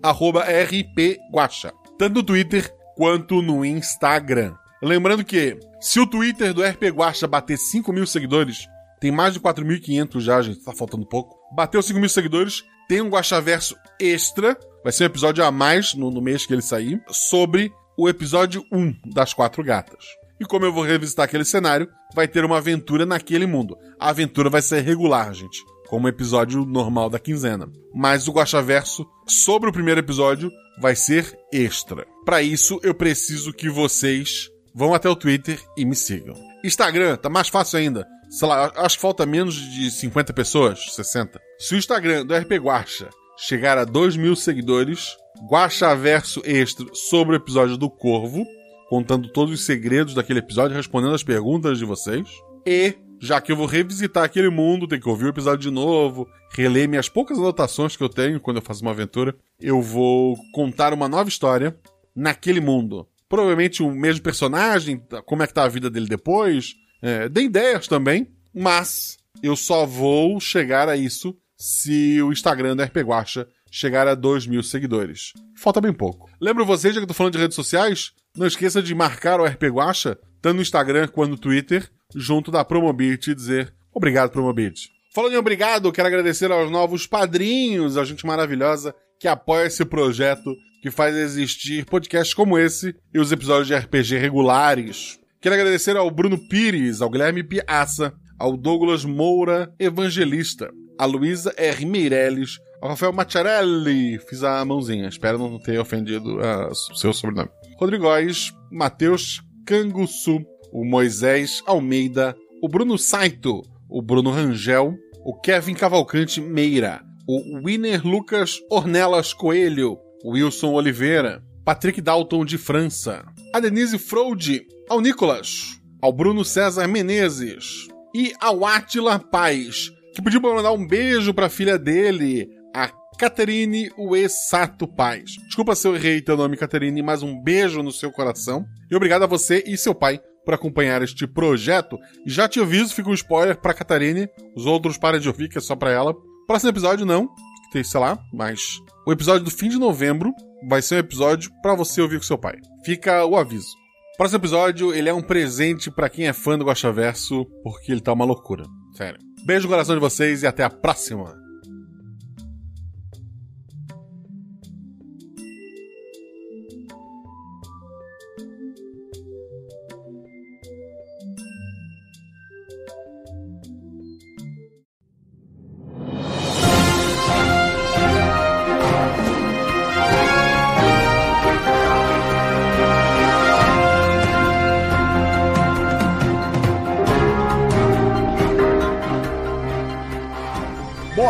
arroba 0.00 0.44
rpguaxa. 0.44 1.72
Tanto 1.98 2.14
no 2.14 2.22
Twitter 2.22 2.72
quanto 2.96 3.42
no 3.42 3.64
Instagram. 3.64 4.54
Lembrando 4.80 5.24
que, 5.24 5.58
se 5.80 5.98
o 5.98 6.06
Twitter 6.06 6.54
do 6.54 6.62
RP 6.62 6.84
Guaxa 6.90 7.26
bater 7.26 7.58
5 7.58 7.92
mil 7.92 8.06
seguidores, 8.06 8.68
tem 9.00 9.10
mais 9.10 9.34
de 9.34 9.40
4.500 9.40 10.20
já, 10.20 10.40
gente, 10.40 10.62
tá 10.62 10.72
faltando 10.72 11.06
pouco. 11.06 11.36
Bateu 11.54 11.82
5 11.82 11.98
mil 11.98 12.08
seguidores, 12.08 12.62
tem 12.88 13.00
um 13.00 13.08
Guaxaverso 13.08 13.76
extra, 13.98 14.56
vai 14.84 14.92
ser 14.92 15.04
um 15.04 15.06
episódio 15.06 15.42
a 15.44 15.50
mais 15.50 15.94
no, 15.94 16.10
no 16.10 16.20
mês 16.20 16.46
que 16.46 16.52
ele 16.52 16.62
sair, 16.62 17.02
sobre 17.08 17.72
o 17.98 18.08
episódio 18.08 18.64
1 18.70 19.10
das 19.12 19.32
Quatro 19.34 19.64
Gatas. 19.64 20.04
E 20.40 20.44
como 20.44 20.64
eu 20.64 20.72
vou 20.72 20.82
revisitar 20.82 21.24
aquele 21.24 21.44
cenário, 21.44 21.88
vai 22.14 22.26
ter 22.26 22.44
uma 22.44 22.58
aventura 22.58 23.06
naquele 23.06 23.46
mundo. 23.46 23.76
A 23.98 24.10
aventura 24.10 24.50
vai 24.50 24.62
ser 24.62 24.80
regular, 24.80 25.32
gente. 25.32 25.62
Como 25.88 26.06
o 26.06 26.08
episódio 26.08 26.64
normal 26.64 27.08
da 27.08 27.18
quinzena. 27.18 27.70
Mas 27.94 28.26
o 28.26 28.32
Guaxaverso, 28.32 29.06
sobre 29.26 29.70
o 29.70 29.72
primeiro 29.72 30.00
episódio, 30.00 30.50
vai 30.80 30.96
ser 30.96 31.38
extra. 31.52 32.06
Para 32.24 32.42
isso, 32.42 32.80
eu 32.82 32.94
preciso 32.94 33.52
que 33.52 33.68
vocês 33.68 34.50
vão 34.74 34.92
até 34.92 35.08
o 35.08 35.16
Twitter 35.16 35.60
e 35.76 35.84
me 35.84 35.94
sigam. 35.94 36.34
Instagram, 36.64 37.16
tá 37.16 37.28
mais 37.30 37.48
fácil 37.48 37.78
ainda. 37.78 38.06
Sei 38.28 38.48
lá, 38.48 38.72
acho 38.76 38.96
que 38.96 39.02
falta 39.02 39.24
menos 39.24 39.54
de 39.54 39.90
50 39.90 40.32
pessoas, 40.32 40.94
60. 40.94 41.40
Se 41.58 41.74
o 41.74 41.78
Instagram 41.78 42.26
do 42.26 42.34
RP 42.34 42.52
Guaxa 42.54 43.08
chegar 43.38 43.78
a 43.78 43.84
2 43.84 44.16
mil 44.16 44.34
seguidores, 44.34 45.16
Guaxaverso 45.48 46.42
extra 46.44 46.86
sobre 46.92 47.36
o 47.36 47.38
episódio 47.38 47.76
do 47.76 47.88
Corvo, 47.88 48.44
contando 48.88 49.28
todos 49.28 49.54
os 49.54 49.64
segredos 49.64 50.14
daquele 50.14 50.38
episódio, 50.38 50.76
respondendo 50.76 51.14
as 51.14 51.22
perguntas 51.22 51.78
de 51.78 51.84
vocês. 51.84 52.28
E, 52.66 52.94
já 53.20 53.40
que 53.40 53.52
eu 53.52 53.56
vou 53.56 53.66
revisitar 53.66 54.24
aquele 54.24 54.48
mundo, 54.48 54.86
tem 54.86 55.00
que 55.00 55.08
ouvir 55.08 55.26
o 55.26 55.28
episódio 55.28 55.60
de 55.60 55.70
novo, 55.70 56.28
reler 56.52 56.88
minhas 56.88 57.08
poucas 57.08 57.38
anotações 57.38 57.96
que 57.96 58.02
eu 58.02 58.08
tenho 58.08 58.40
quando 58.40 58.58
eu 58.58 58.62
faço 58.62 58.82
uma 58.82 58.90
aventura, 58.90 59.34
eu 59.60 59.80
vou 59.80 60.36
contar 60.52 60.92
uma 60.92 61.08
nova 61.08 61.28
história 61.28 61.76
naquele 62.14 62.60
mundo. 62.60 63.06
Provavelmente 63.28 63.82
o 63.82 63.90
mesmo 63.90 64.22
personagem, 64.22 65.02
como 65.26 65.42
é 65.42 65.46
que 65.46 65.54
tá 65.54 65.64
a 65.64 65.68
vida 65.68 65.90
dele 65.90 66.06
depois, 66.06 66.74
é, 67.02 67.28
dê 67.28 67.42
ideias 67.42 67.88
também, 67.88 68.28
mas 68.54 69.18
eu 69.42 69.56
só 69.56 69.84
vou 69.84 70.38
chegar 70.40 70.88
a 70.88 70.96
isso 70.96 71.36
se 71.56 72.20
o 72.22 72.32
Instagram 72.32 72.76
da 72.76 72.84
RP 72.84 72.98
Guacha 72.98 73.48
chegar 73.70 74.06
a 74.06 74.14
2 74.14 74.46
mil 74.46 74.62
seguidores. 74.62 75.32
Falta 75.56 75.80
bem 75.80 75.92
pouco. 75.92 76.30
Lembro 76.40 76.64
vocês, 76.64 76.94
já 76.94 77.00
que 77.00 77.04
eu 77.04 77.08
tô 77.08 77.14
falando 77.14 77.32
de 77.32 77.40
redes 77.40 77.56
sociais, 77.56 78.12
não 78.36 78.46
esqueça 78.46 78.82
de 78.82 78.94
marcar 78.94 79.40
o 79.40 79.44
RP 79.44 79.64
Guacha, 79.64 80.18
tanto 80.42 80.56
no 80.56 80.62
Instagram 80.62 81.08
quanto 81.08 81.30
no 81.30 81.38
Twitter, 81.38 81.88
junto 82.14 82.50
da 82.50 82.64
Promobit 82.64 83.30
e 83.30 83.34
dizer 83.34 83.72
obrigado, 83.92 84.30
Promobit. 84.30 84.90
Falando 85.14 85.34
em 85.34 85.38
obrigado, 85.38 85.92
quero 85.92 86.08
agradecer 86.08 86.50
aos 86.50 86.70
novos 86.70 87.06
padrinhos, 87.06 87.96
a 87.96 88.04
gente 88.04 88.26
maravilhosa 88.26 88.94
que 89.20 89.28
apoia 89.28 89.66
esse 89.66 89.84
projeto 89.84 90.54
que 90.82 90.90
faz 90.90 91.14
existir 91.14 91.84
podcasts 91.84 92.34
como 92.34 92.58
esse 92.58 92.94
e 93.14 93.18
os 93.20 93.30
episódios 93.30 93.68
de 93.68 93.74
RPG 93.74 94.18
regulares. 94.18 95.18
Quero 95.40 95.54
agradecer 95.54 95.96
ao 95.96 96.10
Bruno 96.10 96.36
Pires, 96.48 97.00
ao 97.00 97.08
Guilherme 97.08 97.44
Piaça, 97.44 98.12
ao 98.38 98.56
Douglas 98.56 99.04
Moura 99.04 99.72
Evangelista, 99.78 100.70
a 100.98 101.04
Luísa 101.04 101.54
R. 101.56 101.86
Meirelles, 101.86 102.58
Rafael 102.88 103.12
Macharelli, 103.12 104.18
fiz 104.18 104.44
a 104.44 104.62
mãozinha, 104.64 105.08
espero 105.08 105.38
não 105.38 105.58
ter 105.58 105.78
ofendido 105.78 106.36
o 106.36 106.38
uh, 106.38 106.74
seu 106.94 107.12
sobrenome. 107.14 107.48
Rodrigues, 107.78 108.52
Matheus 108.70 109.42
Canguçu, 109.66 110.44
o 110.70 110.84
Moisés 110.84 111.62
Almeida, 111.66 112.36
o 112.62 112.68
Bruno 112.68 112.98
Saito, 112.98 113.62
o 113.88 114.02
Bruno 114.02 114.30
Rangel, 114.30 114.94
o 115.24 115.34
Kevin 115.40 115.74
Cavalcante 115.74 116.40
Meira, 116.40 117.02
o 117.26 117.62
Winner 117.64 118.06
Lucas 118.06 118.60
Ornelas 118.70 119.32
Coelho, 119.32 119.96
o 120.22 120.32
Wilson 120.32 120.72
Oliveira, 120.72 121.42
Patrick 121.64 122.02
Dalton 122.02 122.44
de 122.44 122.58
França, 122.58 123.24
a 123.54 123.60
Denise 123.60 123.98
Frode, 123.98 124.66
ao 124.90 125.00
Nicolas, 125.00 125.80
ao 126.02 126.12
Bruno 126.12 126.44
César 126.44 126.86
Menezes 126.86 127.88
e 128.14 128.34
ao 128.38 128.66
Atila 128.66 129.18
Paz, 129.18 129.90
que 130.14 130.20
pediu 130.20 130.40
para 130.40 130.54
mandar 130.54 130.72
um 130.72 130.86
beijo 130.86 131.32
para 131.32 131.46
a 131.46 131.50
filha 131.50 131.78
dele, 131.78 132.46
a 132.74 132.90
Caterine 133.16 133.90
Uesato 133.96 134.88
Paz. 134.88 135.36
Desculpa 135.46 135.76
se 135.76 135.86
eu 135.86 135.94
errei 135.94 136.20
teu 136.20 136.36
nome, 136.36 136.56
Caterine, 136.56 137.00
mas 137.02 137.22
um 137.22 137.40
beijo 137.40 137.82
no 137.82 137.92
seu 137.92 138.10
coração. 138.10 138.66
E 138.90 138.96
obrigado 138.96 139.22
a 139.22 139.28
você 139.28 139.62
e 139.66 139.76
seu 139.78 139.94
pai 139.94 140.20
por 140.44 140.52
acompanhar 140.52 141.00
este 141.00 141.26
projeto. 141.26 141.98
E 142.26 142.30
já 142.30 142.48
te 142.48 142.60
aviso, 142.60 142.94
fica 142.94 143.08
um 143.08 143.14
spoiler 143.14 143.56
pra 143.56 143.72
Catarine. 143.72 144.28
Os 144.56 144.66
outros 144.66 144.98
parem 144.98 145.20
de 145.20 145.28
ouvir, 145.28 145.48
que 145.48 145.58
é 145.58 145.60
só 145.60 145.76
pra 145.76 145.90
ela. 145.90 146.14
Próximo 146.46 146.70
episódio, 146.70 147.06
não. 147.06 147.28
Tem, 147.72 147.84
sei 147.84 148.00
lá, 148.00 148.18
mas. 148.32 148.80
O 149.06 149.12
episódio 149.12 149.44
do 149.44 149.50
fim 149.50 149.68
de 149.68 149.78
novembro 149.78 150.32
vai 150.68 150.82
ser 150.82 150.96
um 150.96 150.98
episódio 150.98 151.50
para 151.62 151.74
você 151.74 152.00
ouvir 152.02 152.18
com 152.18 152.24
seu 152.24 152.38
pai. 152.38 152.56
Fica 152.84 153.24
o 153.24 153.36
aviso. 153.36 153.68
Próximo 154.16 154.38
episódio, 154.38 154.94
ele 154.94 155.08
é 155.08 155.14
um 155.14 155.22
presente 155.22 155.90
para 155.90 156.08
quem 156.08 156.26
é 156.26 156.32
fã 156.32 156.58
do 156.58 156.64
Verso, 156.92 157.44
porque 157.62 157.90
ele 157.90 158.00
tá 158.00 158.12
uma 158.12 158.24
loucura. 158.24 158.64
Sério. 158.96 159.18
Beijo 159.44 159.64
no 159.64 159.70
coração 159.70 159.94
de 159.94 160.00
vocês 160.00 160.42
e 160.42 160.46
até 160.46 160.62
a 160.62 160.70
próxima! 160.70 161.43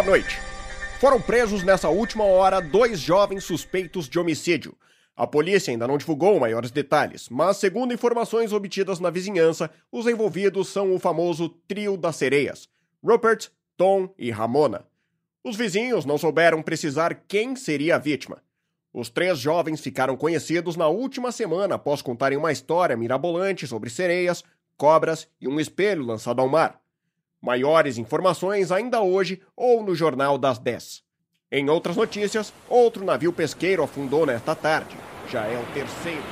Noite. 0.04 0.38
Foram 1.00 1.20
presos 1.20 1.62
nessa 1.62 1.88
última 1.88 2.24
hora 2.24 2.60
dois 2.60 3.00
jovens 3.00 3.42
suspeitos 3.42 4.06
de 4.08 4.18
homicídio. 4.18 4.76
A 5.16 5.26
polícia 5.26 5.70
ainda 5.70 5.88
não 5.88 5.96
divulgou 5.96 6.38
maiores 6.38 6.70
detalhes, 6.70 7.28
mas, 7.30 7.56
segundo 7.56 7.94
informações 7.94 8.52
obtidas 8.52 9.00
na 9.00 9.08
vizinhança, 9.08 9.70
os 9.90 10.06
envolvidos 10.06 10.68
são 10.68 10.94
o 10.94 10.98
famoso 10.98 11.48
Trio 11.66 11.96
das 11.96 12.16
Sereias: 12.16 12.68
Rupert, 13.02 13.48
Tom 13.76 14.12
e 14.18 14.30
Ramona. 14.30 14.84
Os 15.42 15.56
vizinhos 15.56 16.04
não 16.04 16.18
souberam 16.18 16.62
precisar 16.62 17.22
quem 17.26 17.56
seria 17.56 17.96
a 17.96 17.98
vítima. 17.98 18.42
Os 18.92 19.08
três 19.08 19.38
jovens 19.38 19.80
ficaram 19.80 20.16
conhecidos 20.16 20.76
na 20.76 20.88
última 20.88 21.32
semana 21.32 21.76
após 21.76 22.02
contarem 22.02 22.36
uma 22.36 22.52
história 22.52 22.96
mirabolante 22.96 23.66
sobre 23.66 23.88
sereias, 23.88 24.44
cobras 24.76 25.28
e 25.40 25.48
um 25.48 25.58
espelho 25.58 26.04
lançado 26.04 26.40
ao 26.40 26.48
mar. 26.48 26.83
Maiores 27.44 27.98
informações 27.98 28.72
ainda 28.72 29.02
hoje 29.02 29.42
ou 29.54 29.82
no 29.82 29.94
Jornal 29.94 30.38
das 30.38 30.58
10. 30.58 31.02
Em 31.52 31.68
outras 31.68 31.94
notícias, 31.94 32.54
outro 32.70 33.04
navio 33.04 33.34
pesqueiro 33.34 33.82
afundou 33.82 34.24
nesta 34.24 34.54
tarde. 34.54 34.96
Já 35.30 35.44
é 35.44 35.58
o 35.58 35.74
terceiro 35.74 36.22